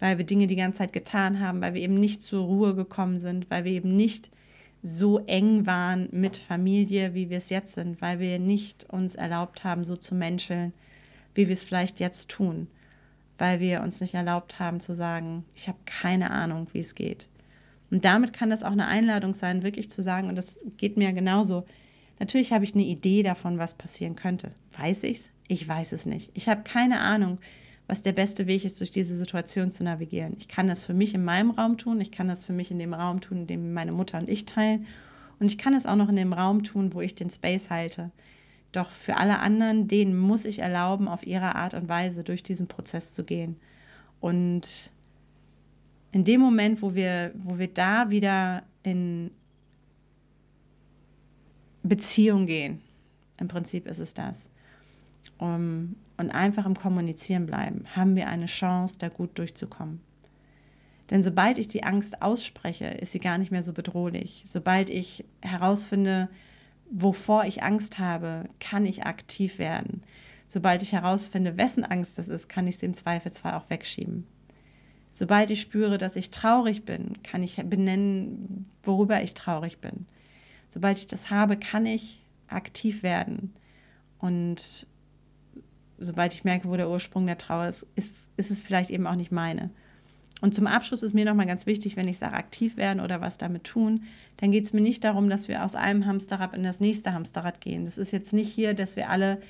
weil 0.00 0.18
wir 0.18 0.24
Dinge 0.24 0.46
die 0.46 0.56
ganze 0.56 0.78
Zeit 0.78 0.92
getan 0.92 1.40
haben, 1.40 1.60
weil 1.60 1.74
wir 1.74 1.80
eben 1.80 1.98
nicht 1.98 2.22
zur 2.22 2.44
Ruhe 2.44 2.74
gekommen 2.74 3.20
sind, 3.20 3.50
weil 3.50 3.64
wir 3.64 3.72
eben 3.72 3.96
nicht 3.96 4.30
so 4.82 5.18
eng 5.26 5.66
waren 5.66 6.08
mit 6.12 6.36
Familie, 6.36 7.14
wie 7.14 7.30
wir 7.30 7.38
es 7.38 7.50
jetzt 7.50 7.74
sind, 7.74 8.00
weil 8.00 8.20
wir 8.20 8.38
nicht 8.38 8.84
uns 8.90 9.14
erlaubt 9.14 9.64
haben, 9.64 9.84
so 9.84 9.96
zu 9.96 10.14
menscheln, 10.14 10.72
wie 11.34 11.48
wir 11.48 11.54
es 11.54 11.64
vielleicht 11.64 12.00
jetzt 12.00 12.28
tun, 12.28 12.68
weil 13.38 13.60
wir 13.60 13.82
uns 13.82 14.00
nicht 14.00 14.14
erlaubt 14.14 14.58
haben 14.58 14.80
zu 14.80 14.94
sagen, 14.94 15.44
ich 15.54 15.68
habe 15.68 15.78
keine 15.84 16.30
Ahnung, 16.30 16.68
wie 16.72 16.80
es 16.80 16.94
geht. 16.94 17.28
Und 17.90 18.04
damit 18.04 18.32
kann 18.32 18.50
das 18.50 18.62
auch 18.62 18.72
eine 18.72 18.86
Einladung 18.86 19.34
sein, 19.34 19.62
wirklich 19.62 19.90
zu 19.90 20.02
sagen, 20.02 20.28
und 20.28 20.36
das 20.36 20.60
geht 20.76 20.96
mir 20.96 21.12
genauso. 21.12 21.64
Natürlich 22.18 22.52
habe 22.52 22.64
ich 22.64 22.74
eine 22.74 22.84
Idee 22.84 23.22
davon, 23.22 23.58
was 23.58 23.74
passieren 23.74 24.16
könnte. 24.16 24.52
Weiß 24.76 25.02
ich 25.04 25.18
es? 25.18 25.28
Ich 25.48 25.66
weiß 25.66 25.92
es 25.92 26.04
nicht. 26.04 26.30
Ich 26.34 26.48
habe 26.48 26.62
keine 26.62 27.00
Ahnung, 27.00 27.38
was 27.88 28.02
der 28.02 28.12
beste 28.12 28.46
Weg 28.46 28.64
ist, 28.64 28.78
durch 28.78 28.90
diese 28.90 29.16
Situation 29.16 29.72
zu 29.72 29.82
navigieren. 29.82 30.36
Ich 30.38 30.46
kann 30.46 30.68
das 30.68 30.82
für 30.82 30.94
mich 30.94 31.14
in 31.14 31.24
meinem 31.24 31.50
Raum 31.50 31.78
tun, 31.78 32.00
ich 32.00 32.12
kann 32.12 32.28
das 32.28 32.44
für 32.44 32.52
mich 32.52 32.70
in 32.70 32.78
dem 32.78 32.94
Raum 32.94 33.20
tun, 33.20 33.38
in 33.38 33.46
dem 33.46 33.72
meine 33.72 33.92
Mutter 33.92 34.18
und 34.18 34.28
ich 34.28 34.44
teilen 34.44 34.86
und 35.40 35.46
ich 35.46 35.58
kann 35.58 35.74
es 35.74 35.86
auch 35.86 35.96
noch 35.96 36.10
in 36.10 36.16
dem 36.16 36.34
Raum 36.34 36.62
tun, 36.62 36.92
wo 36.92 37.00
ich 37.00 37.14
den 37.14 37.30
Space 37.30 37.70
halte. 37.70 38.10
Doch 38.72 38.90
für 38.90 39.16
alle 39.16 39.38
anderen, 39.38 39.88
denen 39.88 40.16
muss 40.18 40.44
ich 40.44 40.58
erlauben, 40.58 41.08
auf 41.08 41.26
ihre 41.26 41.54
Art 41.54 41.72
und 41.72 41.88
Weise 41.88 42.22
durch 42.22 42.42
diesen 42.42 42.66
Prozess 42.66 43.14
zu 43.14 43.24
gehen. 43.24 43.56
Und 44.20 44.92
in 46.12 46.24
dem 46.24 46.40
Moment, 46.42 46.82
wo 46.82 46.94
wir, 46.94 47.32
wo 47.34 47.58
wir 47.58 47.68
da 47.68 48.10
wieder 48.10 48.64
in 48.82 49.30
Beziehung 51.82 52.44
gehen, 52.44 52.82
im 53.38 53.48
Prinzip 53.48 53.86
ist 53.86 54.00
es 54.00 54.12
das, 54.12 54.48
um, 55.38 55.94
und 56.18 56.30
einfach 56.30 56.66
im 56.66 56.74
Kommunizieren 56.74 57.46
bleiben, 57.46 57.84
haben 57.94 58.16
wir 58.16 58.28
eine 58.28 58.46
Chance, 58.46 58.98
da 58.98 59.08
gut 59.08 59.38
durchzukommen. 59.38 60.00
Denn 61.10 61.22
sobald 61.22 61.58
ich 61.58 61.68
die 61.68 61.84
Angst 61.84 62.20
ausspreche, 62.20 62.86
ist 62.86 63.12
sie 63.12 63.20
gar 63.20 63.38
nicht 63.38 63.50
mehr 63.50 63.62
so 63.62 63.72
bedrohlich. 63.72 64.44
Sobald 64.46 64.90
ich 64.90 65.24
herausfinde, 65.40 66.28
wovor 66.90 67.44
ich 67.44 67.62
Angst 67.62 67.98
habe, 67.98 68.44
kann 68.60 68.84
ich 68.84 69.06
aktiv 69.06 69.58
werden. 69.58 70.02
Sobald 70.48 70.82
ich 70.82 70.92
herausfinde, 70.92 71.56
wessen 71.56 71.84
Angst 71.84 72.18
das 72.18 72.28
ist, 72.28 72.48
kann 72.48 72.66
ich 72.66 72.78
sie 72.78 72.86
im 72.86 72.94
Zweifelsfall 72.94 73.54
auch 73.54 73.70
wegschieben. 73.70 74.26
Sobald 75.10 75.50
ich 75.50 75.60
spüre, 75.60 75.98
dass 75.98 76.16
ich 76.16 76.30
traurig 76.30 76.84
bin, 76.84 77.22
kann 77.22 77.42
ich 77.42 77.56
benennen, 77.56 78.66
worüber 78.82 79.22
ich 79.22 79.34
traurig 79.34 79.78
bin. 79.78 80.06
Sobald 80.68 80.98
ich 80.98 81.06
das 81.06 81.30
habe, 81.30 81.56
kann 81.56 81.86
ich 81.86 82.20
aktiv 82.48 83.02
werden 83.02 83.54
und 84.18 84.86
sobald 85.98 86.34
ich 86.34 86.44
merke, 86.44 86.68
wo 86.68 86.76
der 86.76 86.90
Ursprung 86.90 87.26
der 87.26 87.38
Trauer 87.38 87.68
ist, 87.68 87.86
ist, 87.96 88.12
ist 88.36 88.50
es 88.50 88.62
vielleicht 88.62 88.90
eben 88.90 89.06
auch 89.06 89.16
nicht 89.16 89.32
meine. 89.32 89.70
Und 90.40 90.54
zum 90.54 90.66
Abschluss 90.66 91.02
ist 91.02 91.14
mir 91.14 91.24
nochmal 91.24 91.46
ganz 91.46 91.66
wichtig, 91.66 91.96
wenn 91.96 92.06
ich 92.06 92.18
sage, 92.18 92.36
aktiv 92.36 92.76
werden 92.76 93.00
oder 93.00 93.20
was 93.20 93.38
damit 93.38 93.64
tun, 93.64 94.04
dann 94.36 94.52
geht 94.52 94.64
es 94.64 94.72
mir 94.72 94.80
nicht 94.80 95.02
darum, 95.02 95.28
dass 95.28 95.48
wir 95.48 95.64
aus 95.64 95.74
einem 95.74 96.06
Hamsterrad 96.06 96.54
in 96.54 96.62
das 96.62 96.78
nächste 96.78 97.12
Hamsterrad 97.12 97.60
gehen. 97.60 97.84
Das 97.84 97.98
ist 97.98 98.12
jetzt 98.12 98.32
nicht 98.32 98.52
hier, 98.52 98.74
dass 98.74 98.94
wir 98.94 99.10
alle 99.10 99.40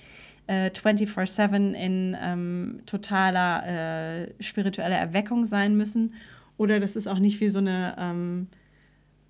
äh, 0.46 0.70
24-7 0.70 1.74
in 1.74 2.16
ähm, 2.20 2.80
totaler 2.86 3.66
äh, 3.66 4.42
spiritueller 4.42 4.96
Erweckung 4.96 5.44
sein 5.44 5.76
müssen 5.76 6.14
oder 6.56 6.80
das 6.80 6.96
ist 6.96 7.06
auch 7.06 7.18
nicht 7.18 7.40
wie 7.40 7.50
so 7.50 7.58
eine 7.58 7.94
ähm, 7.98 8.48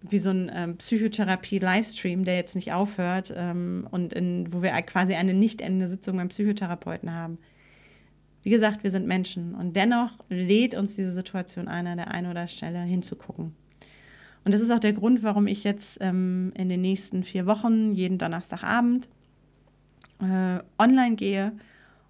wie 0.03 0.19
so 0.19 0.31
ein 0.31 0.51
ähm, 0.55 0.77
Psychotherapie-Livestream, 0.77 2.25
der 2.25 2.37
jetzt 2.37 2.55
nicht 2.55 2.73
aufhört 2.73 3.33
ähm, 3.37 3.87
und 3.91 4.13
in, 4.13 4.53
wo 4.53 4.63
wir 4.63 4.71
quasi 4.83 5.15
eine 5.15 5.35
nicht 5.35 5.61
endende 5.61 5.89
Sitzung 5.89 6.17
beim 6.17 6.29
Psychotherapeuten 6.29 7.13
haben. 7.13 7.39
Wie 8.43 8.51
gesagt, 8.51 8.85
wir 8.85 8.91
sind 8.91 9.07
Menschen 9.07 9.55
und 9.55 9.75
dennoch 9.75 10.13
lädt 10.29 10.75
uns 10.75 10.95
diese 10.95 11.13
Situation 11.13 11.67
ein, 11.67 11.87
an 11.87 11.99
der 11.99 12.09
einen 12.09 12.27
oder 12.27 12.41
anderen 12.41 12.49
Stelle 12.49 12.81
hinzugucken. 12.83 13.55
Und 14.45 14.55
das 14.55 14.63
ist 14.63 14.71
auch 14.71 14.79
der 14.79 14.93
Grund, 14.93 15.23
warum 15.23 15.47
ich 15.47 15.65
jetzt 15.65 15.99
ähm, 16.01 16.53
in 16.55 16.69
den 16.69 16.81
nächsten 16.81 17.25
vier 17.25 17.47
Wochen 17.47 17.93
jeden 17.93 18.19
Donnerstagabend 18.19 19.09
äh, 20.21 20.61
online 20.79 21.17
gehe 21.17 21.53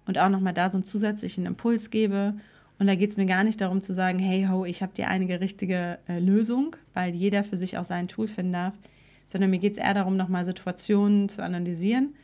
und 0.05 0.17
auch 0.19 0.29
nochmal 0.29 0.53
da 0.53 0.69
so 0.69 0.77
einen 0.77 0.85
zusätzlichen 0.85 1.45
Impuls 1.45 1.89
gebe 1.89 2.35
und 2.79 2.87
da 2.87 2.95
geht 2.95 3.11
es 3.11 3.17
mir 3.17 3.25
gar 3.25 3.43
nicht 3.43 3.59
darum 3.59 3.81
zu 3.81 3.93
sagen, 3.93 4.19
hey 4.19 4.47
ho, 4.49 4.63
ich 4.63 4.81
habe 4.81 4.93
dir 4.93 5.09
einige 5.09 5.41
richtige 5.41 5.99
äh, 6.07 6.19
Lösung, 6.19 6.77
weil 6.93 7.13
jeder 7.13 7.43
für 7.43 7.57
sich 7.57 7.77
auch 7.77 7.83
sein 7.83 8.07
Tool 8.07 8.27
finden 8.27 8.53
darf, 8.53 8.73
sondern 9.27 9.49
mir 9.49 9.59
geht 9.59 9.73
es 9.73 9.77
eher 9.77 9.93
darum, 9.93 10.15
nochmal 10.15 10.45
Situationen 10.45 11.27
zu 11.27 11.43
analysieren, 11.43 12.15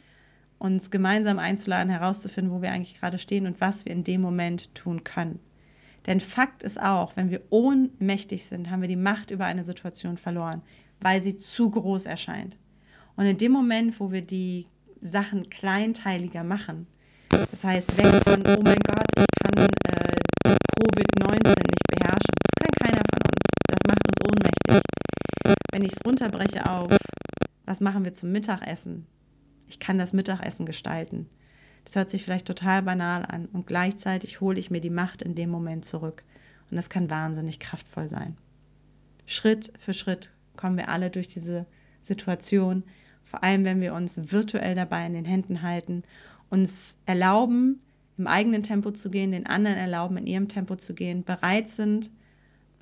uns 0.58 0.92
gemeinsam 0.92 1.40
einzuladen, 1.40 1.92
herauszufinden, 1.92 2.54
wo 2.54 2.62
wir 2.62 2.72
eigentlich 2.72 2.98
gerade 3.00 3.20
stehen 3.20 3.48
und 3.48 3.60
was 3.60 3.86
wir 3.86 3.92
in 3.92 4.06
dem 4.06 4.22
Moment 4.22 4.74
tun 4.74 5.04
können. 5.04 5.40
Denn 6.08 6.22
Fakt 6.22 6.64
ist 6.64 6.80
auch, 6.82 7.18
wenn 7.18 7.32
wir 7.32 7.42
ohnmächtig 7.50 8.46
sind, 8.46 8.70
haben 8.70 8.82
wir 8.82 8.88
die 8.88 8.96
Macht 8.96 9.32
über 9.32 9.46
eine 9.46 9.66
Situation 9.66 10.18
verloren, 10.18 10.62
weil 11.02 11.22
sie 11.22 11.36
zu 11.36 11.70
groß 11.70 12.06
erscheint. 12.06 12.56
Und 13.18 13.26
in 13.26 13.38
dem 13.38 13.52
Moment, 13.52 14.00
wo 14.00 14.12
wir 14.12 14.22
die 14.22 14.68
Sachen 15.02 15.50
kleinteiliger 15.50 16.44
machen, 16.44 16.88
das 17.30 17.64
heißt, 17.64 17.98
weg 17.98 18.24
von, 18.24 18.42
oh 18.48 18.62
mein 18.64 18.80
Gott, 18.88 19.08
ich 19.18 19.26
kann 19.42 19.68
Covid-19 20.86 21.50
nicht 21.50 21.88
beherrschen. 21.90 22.36
Das 22.44 22.62
kann 22.62 22.72
keiner 22.80 23.02
von 23.12 23.22
uns. 23.26 23.42
Das 23.68 23.80
macht 23.88 24.08
uns 24.08 24.30
ohnmächtig. 24.30 24.82
Wenn 25.72 25.84
ich 25.84 25.94
es 25.94 26.06
runterbreche 26.06 26.70
auf, 26.70 26.96
was 27.66 27.80
machen 27.80 28.06
wir 28.06 28.14
zum 28.14 28.32
Mittagessen? 28.32 29.08
Ich 29.68 29.80
kann 29.80 29.98
das 29.98 30.14
Mittagessen 30.14 30.66
gestalten. 30.66 31.28
Das 31.86 31.96
hört 31.96 32.10
sich 32.10 32.24
vielleicht 32.24 32.46
total 32.46 32.84
banal 32.84 33.26
an 33.26 33.48
und 33.48 33.66
gleichzeitig 33.66 34.42
hole 34.42 34.60
ich 34.60 34.70
mir 34.70 34.82
die 34.82 34.92
Macht 34.92 35.22
in 35.22 35.34
dem 35.34 35.50
Moment 35.50 35.86
zurück. 35.86 36.24
Und 36.70 36.78
das 36.78 36.90
kann 36.90 37.10
wahnsinnig 37.10 37.60
kraftvoll 37.60 38.08
sein. 38.08 38.38
Schritt 39.26 39.72
für 39.80 39.94
Schritt 39.94 40.32
kommen 40.56 40.78
wir 40.78 40.90
alle 40.90 41.10
durch 41.10 41.28
diese 41.28 41.66
Situation, 42.04 42.84
vor 43.24 43.44
allem 43.44 43.66
wenn 43.66 43.82
wir 43.82 43.94
uns 43.94 44.32
virtuell 44.32 44.76
dabei 44.76 45.06
in 45.06 45.14
den 45.14 45.26
Händen 45.26 45.64
halten, 45.64 46.04
uns 46.50 46.96
erlauben, 47.06 47.82
im 48.18 48.28
eigenen 48.28 48.64
Tempo 48.64 48.92
zu 48.92 49.10
gehen, 49.10 49.32
den 49.32 49.46
anderen 49.46 49.78
erlauben, 49.78 50.18
in 50.18 50.28
ihrem 50.28 50.48
Tempo 50.48 50.76
zu 50.76 50.94
gehen, 50.94 51.24
bereit 51.24 51.70
sind, 51.70 52.12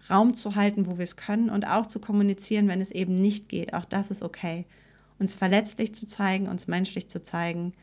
Raum 0.09 0.35
zu 0.35 0.55
halten, 0.55 0.85
wo 0.85 0.97
wir 0.97 1.03
es 1.03 1.15
können 1.15 1.49
und 1.49 1.65
auch 1.65 1.87
zu 1.87 1.99
kommunizieren, 1.99 2.67
wenn 2.67 2.81
es 2.81 2.91
eben 2.91 3.21
nicht 3.21 3.49
geht. 3.49 3.73
Auch 3.73 3.85
das 3.85 4.11
ist 4.11 4.21
okay. 4.21 4.65
Uns 5.17 5.33
verletzlich 5.33 5.95
zu 5.95 6.07
zeigen, 6.07 6.47
uns 6.47 6.67
menschlich 6.67 7.09
zu 7.09 7.23
zeigen 7.23 7.73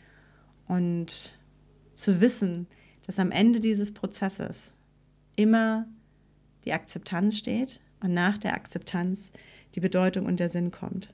und 0.69 1.39
zu 1.95 2.21
wissen, 2.21 2.67
dass 3.07 3.19
am 3.19 3.31
Ende 3.31 3.61
dieses 3.61 3.93
Prozesses 3.93 4.73
immer 5.37 5.87
die 6.65 6.73
Akzeptanz 6.73 7.39
steht 7.39 7.81
und 8.01 8.13
nach 8.13 8.39
der 8.39 8.55
Akzeptanz 8.55 9.31
die 9.75 9.81
Bedeutung 9.81 10.27
und 10.27 10.41
der 10.41 10.51
Sinn 10.51 10.71
kommt. 10.71 11.13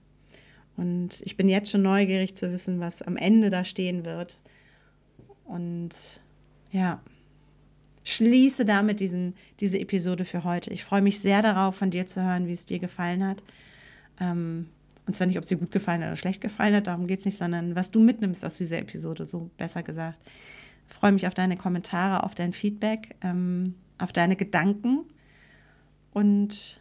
Und 0.77 1.20
ich 1.22 1.37
bin 1.37 1.49
jetzt 1.49 1.70
schon 1.70 1.83
neugierig 1.83 2.37
zu 2.37 2.53
wissen, 2.53 2.81
was 2.81 3.01
am 3.03 3.16
Ende 3.16 3.51
da 3.51 3.64
stehen 3.64 4.05
wird. 4.05 4.38
Und 5.44 6.20
ja, 6.70 7.00
schließe 8.05 8.64
damit 8.64 9.00
diesen, 9.00 9.35
diese 9.61 9.79
Episode 9.79 10.24
für 10.24 10.44
heute. 10.44 10.72
Ich 10.72 10.85
freue 10.85 11.02
mich 11.02 11.20
sehr 11.20 11.42
darauf, 11.42 11.76
von 11.76 11.90
dir 11.90 12.07
zu 12.07 12.22
hören, 12.22 12.46
wie 12.46 12.52
es 12.52 12.66
dir 12.66 12.79
gefallen 12.79 13.26
hat. 13.26 13.42
Ähm, 14.20 14.66
und 15.07 15.14
zwar 15.14 15.26
nicht, 15.26 15.38
ob 15.38 15.44
sie 15.44 15.57
gut 15.57 15.70
gefallen 15.70 16.02
oder 16.02 16.16
schlecht 16.16 16.40
gefallen 16.40 16.74
hat, 16.74 16.87
darum 16.87 17.07
geht 17.07 17.20
es 17.20 17.24
nicht, 17.26 17.38
sondern 17.38 17.76
was 17.76 17.90
du 17.90 18.00
mitnimmst 18.00 18.44
aus 18.44 18.57
dieser 18.57 18.79
Episode, 18.79 19.24
so 19.24 19.50
besser 19.57 19.83
gesagt. 19.83 20.18
Ich 20.88 20.94
freue 20.94 21.12
mich 21.12 21.26
auf 21.26 21.35
deine 21.35 21.57
Kommentare, 21.57 22.22
auf 22.22 22.35
dein 22.35 22.52
Feedback, 22.52 23.14
ähm, 23.22 23.74
auf 23.98 24.12
deine 24.12 24.37
Gedanken. 24.37 25.05
Und 26.12 26.81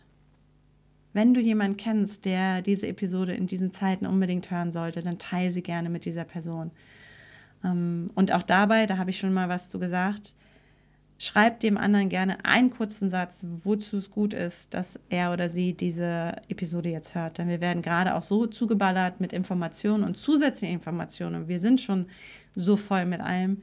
wenn 1.14 1.34
du 1.34 1.40
jemanden 1.40 1.78
kennst, 1.78 2.26
der 2.26 2.62
diese 2.62 2.88
Episode 2.88 3.34
in 3.34 3.48
diesen 3.48 3.72
Zeiten 3.72 4.06
unbedingt 4.06 4.52
hören 4.52 4.72
sollte, 4.72 5.02
dann 5.02 5.18
teile 5.18 5.50
sie 5.50 5.64
gerne 5.64 5.90
mit 5.90 6.06
dieser 6.06 6.24
Person. 6.24 6.72
Ähm, 7.64 8.08
und 8.16 8.32
auch 8.32 8.44
dabei, 8.44 8.86
da 8.86 8.98
habe 8.98 9.10
ich 9.10 9.20
schon 9.20 9.34
mal 9.34 9.50
was 9.50 9.70
zu 9.70 9.80
gesagt, 9.80 10.34
schreibt 11.18 11.64
dem 11.64 11.78
anderen 11.78 12.10
gerne 12.10 12.44
einen 12.44 12.72
kurzen 12.72 13.10
Satz, 13.10 13.46
wozu 13.64 13.98
es 13.98 14.12
gut 14.12 14.34
ist, 14.34 14.74
dass 14.74 15.00
er 15.10 15.32
oder 15.32 15.50
sie 15.50 15.74
diese 15.74 16.36
Episode 16.50 16.90
jetzt 16.90 17.16
hört. 17.16 17.38
Denn 17.38 17.48
wir 17.48 17.62
werden 17.62 17.82
gerade 17.82 18.16
auch 18.16 18.24
so 18.24 18.46
zugeballert 18.46 19.22
mit 19.22 19.32
Informationen 19.34 20.04
und 20.04 20.18
zusätzlichen 20.18 20.76
Informationen. 20.76 21.44
Und 21.44 21.48
wir 21.48 21.60
sind 21.60 21.80
schon 21.82 22.08
so 22.56 22.76
voll 22.76 23.06
mit 23.06 23.22
allem, 23.22 23.62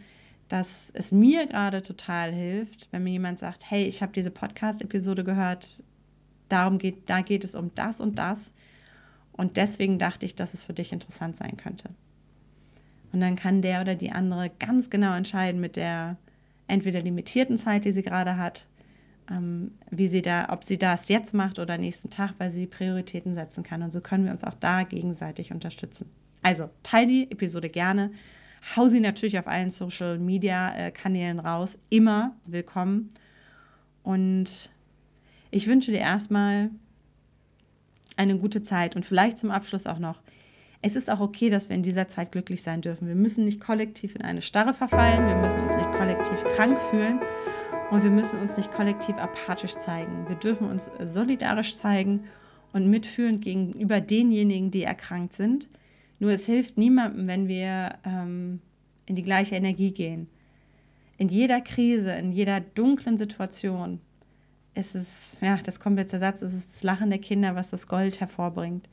dass 0.49 0.91
es 0.95 1.13
mir 1.13 1.47
gerade 1.47 1.83
total 1.83 2.33
hilft, 2.33 2.89
wenn 2.93 3.05
mir 3.05 3.13
jemand 3.13 3.39
sagt, 3.39 3.71
hey, 3.71 3.85
ich 3.85 4.03
habe 4.03 4.13
diese 4.13 4.31
Podcast-Episode 4.31 5.25
gehört, 5.25 5.83
darum 6.49 6.79
geht, 6.79 7.09
da 7.09 7.23
geht 7.23 7.45
es 7.45 7.55
um 7.55 7.75
das 7.75 8.01
und 8.01 8.19
das. 8.19 8.53
Und 9.33 9.57
deswegen 9.57 9.99
dachte 9.99 10.27
ich, 10.27 10.35
dass 10.35 10.53
es 10.53 10.63
für 10.63 10.75
dich 10.75 10.93
interessant 10.93 11.37
sein 11.37 11.57
könnte. 11.57 11.89
Und 13.13 13.21
dann 13.21 13.37
kann 13.37 13.63
der 13.63 13.83
oder 13.83 13.95
die 13.95 14.13
andere 14.13 14.51
ganz 14.59 14.91
genau 14.91 15.15
entscheiden 15.15 15.61
mit 15.61 15.77
der 15.77 16.17
entweder 16.67 17.03
limitierten 17.03 17.59
Zeit, 17.59 17.85
die 17.85 17.93
sie 17.93 18.03
gerade 18.03 18.37
hat, 18.37 18.67
ähm, 19.31 19.73
wie 19.91 20.09
sie 20.09 20.23
da, 20.23 20.49
ob 20.51 20.65
sie 20.65 20.79
das 20.79 21.09
jetzt 21.09 21.35
macht 21.35 21.59
oder 21.59 21.77
nächsten 21.77 22.11
Tag, 22.11 22.35
weil 22.39 22.51
sie 22.51 22.67
Prioritäten 22.67 23.35
setzen 23.35 23.63
kann. 23.63 23.83
Und 23.83 23.93
so 23.93 24.01
können 24.01 24.25
wir 24.25 24.33
uns 24.33 24.45
auch 24.45 24.55
da 24.55 24.85
gegenseitig 24.85 25.53
unterstützen. 25.53 26.09
Also 26.43 26.71
teile 26.83 27.07
die 27.07 27.31
Episode 27.31 27.69
gerne. 27.69 28.11
Hau 28.77 28.89
sie 28.89 29.01
natürlich 29.01 29.39
auf 29.39 29.47
allen 29.47 29.71
Social 29.71 30.19
Media 30.19 30.75
äh, 30.75 30.91
Kanälen 30.91 31.41
raus. 31.41 31.79
Immer 31.91 32.35
willkommen. 32.47 33.13
Und 34.03 34.71
ich 35.51 35.67
wünsche 35.67 35.91
dir 35.91 36.01
erstmal 36.01 36.71
eine 38.17 38.39
gute 38.39 38.63
Zeit 38.63 38.97
und 38.97 39.05
vielleicht 39.05 39.39
zum 39.39 39.51
Abschluss 39.51 39.87
auch 39.87 39.99
noch 39.99 40.21
es 40.83 40.97
ist 40.97 41.09
auch 41.09 41.21
okay, 41.21 41.49
dass 41.49 41.69
wir 41.69 41.77
in 41.77 41.85
dieser 41.85 42.09
Zeit 42.09 42.33
glücklich 42.33 42.63
sein 42.63 42.83
dürfen. 42.83 43.07
Wir 43.07 43.15
müssen 43.15 43.45
nicht 43.45 43.61
kollektiv 43.61 44.17
in 44.17 44.23
eine 44.23 44.43
Starre 44.43 44.75
verfallen, 44.75 45.27
wir 45.29 45.37
müssen 45.37 45.61
uns 45.61 45.77
nicht 45.77 45.93
kollektiv 45.93 46.43
krank 46.57 46.79
fühlen 46.91 47.21
und 47.91 48.03
wir 48.03 48.11
müssen 48.11 48.41
uns 48.41 48.57
nicht 48.57 48.73
kollektiv 48.73 49.17
apathisch 49.17 49.77
zeigen. 49.77 50.29
Wir 50.29 50.37
dürfen 50.37 50.69
uns 50.69 50.91
solidarisch 51.05 51.77
zeigen 51.77 52.25
und 52.73 52.91
mitfühlend 52.91 53.43
gegenüber 53.43 54.01
denjenigen, 54.01 54.73
die 54.73 54.83
erkrankt 54.83 55.35
sind. 55.35 55.69
Nur 56.19 56.33
es 56.33 56.47
hilft 56.47 56.77
niemandem, 56.77 57.29
wenn 57.29 57.47
wir 57.47 57.95
ähm, 58.05 58.61
in 59.07 59.15
die 59.15 59.23
gleiche 59.23 59.55
Energie 59.55 59.93
gehen. 59.93 60.27
In 61.17 61.29
jeder 61.29 61.61
Krise, 61.61 62.13
in 62.13 62.33
jeder 62.33 62.61
dunklen 62.61 63.17
Situation 63.17 64.01
ist 64.75 64.97
es, 64.97 65.37
ja, 65.41 65.59
das 65.63 65.79
kommt 65.79 65.99
jetzt 65.99 66.13
der 66.13 66.21
Satz, 66.21 66.43
ist 66.43 66.55
es 66.55 66.73
das 66.73 66.83
Lachen 66.83 67.11
der 67.11 67.19
Kinder, 67.21 67.55
was 67.55 67.71
das 67.71 67.87
Gold 67.87 68.19
hervorbringt. 68.19 68.89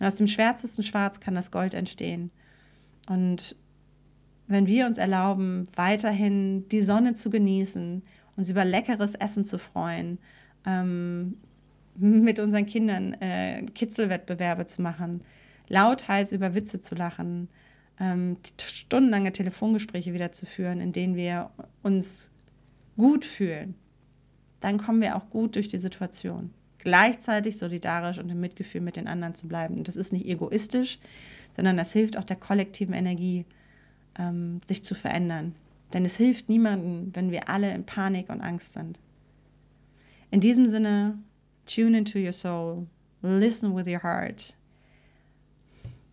Und 0.00 0.06
aus 0.06 0.14
dem 0.14 0.26
schwärzesten 0.26 0.82
Schwarz 0.82 1.20
kann 1.20 1.34
das 1.34 1.50
Gold 1.50 1.74
entstehen. 1.74 2.30
Und 3.08 3.54
wenn 4.46 4.66
wir 4.66 4.86
uns 4.86 4.98
erlauben, 4.98 5.68
weiterhin 5.76 6.66
die 6.70 6.82
Sonne 6.82 7.14
zu 7.14 7.28
genießen, 7.30 8.02
uns 8.36 8.48
über 8.48 8.64
leckeres 8.64 9.14
Essen 9.14 9.44
zu 9.44 9.58
freuen, 9.58 10.18
ähm, 10.66 11.36
mit 11.96 12.40
unseren 12.40 12.64
Kindern 12.64 13.12
äh, 13.14 13.62
Kitzelwettbewerbe 13.74 14.64
zu 14.64 14.80
machen, 14.80 15.20
lauthals 15.68 16.32
über 16.32 16.54
Witze 16.54 16.80
zu 16.80 16.94
lachen, 16.94 17.48
ähm, 18.00 18.38
stundenlange 18.58 19.32
Telefongespräche 19.32 20.14
wieder 20.14 20.32
zu 20.32 20.46
führen, 20.46 20.80
in 20.80 20.92
denen 20.92 21.14
wir 21.14 21.50
uns 21.82 22.30
gut 22.96 23.26
fühlen, 23.26 23.74
dann 24.60 24.78
kommen 24.78 25.02
wir 25.02 25.16
auch 25.16 25.28
gut 25.28 25.56
durch 25.56 25.68
die 25.68 25.78
Situation 25.78 26.50
gleichzeitig 26.82 27.58
solidarisch 27.58 28.18
und 28.18 28.30
im 28.30 28.40
Mitgefühl 28.40 28.80
mit 28.80 28.96
den 28.96 29.06
anderen 29.06 29.34
zu 29.34 29.48
bleiben. 29.48 29.76
Und 29.76 29.88
das 29.88 29.96
ist 29.96 30.12
nicht 30.12 30.26
egoistisch, 30.26 30.98
sondern 31.56 31.76
das 31.76 31.92
hilft 31.92 32.16
auch 32.16 32.24
der 32.24 32.36
kollektiven 32.36 32.94
Energie, 32.94 33.44
ähm, 34.18 34.60
sich 34.66 34.82
zu 34.82 34.94
verändern. 34.94 35.54
Denn 35.92 36.04
es 36.04 36.16
hilft 36.16 36.48
niemandem, 36.48 37.14
wenn 37.14 37.30
wir 37.30 37.48
alle 37.48 37.72
in 37.74 37.84
Panik 37.84 38.28
und 38.30 38.40
Angst 38.40 38.74
sind. 38.74 38.98
In 40.30 40.40
diesem 40.40 40.68
Sinne, 40.68 41.18
tune 41.66 41.98
into 41.98 42.18
your 42.18 42.32
soul, 42.32 42.86
listen 43.22 43.74
with 43.74 43.86
your 43.86 44.02
heart, 44.02 44.56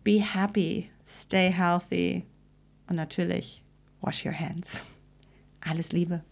be 0.02 0.20
happy, 0.20 0.90
stay 1.06 1.50
healthy 1.50 2.24
und 2.88 2.96
natürlich 2.96 3.62
wash 4.00 4.24
your 4.24 4.32
hands. 4.32 4.82
Alles 5.60 5.92
Liebe. 5.92 6.22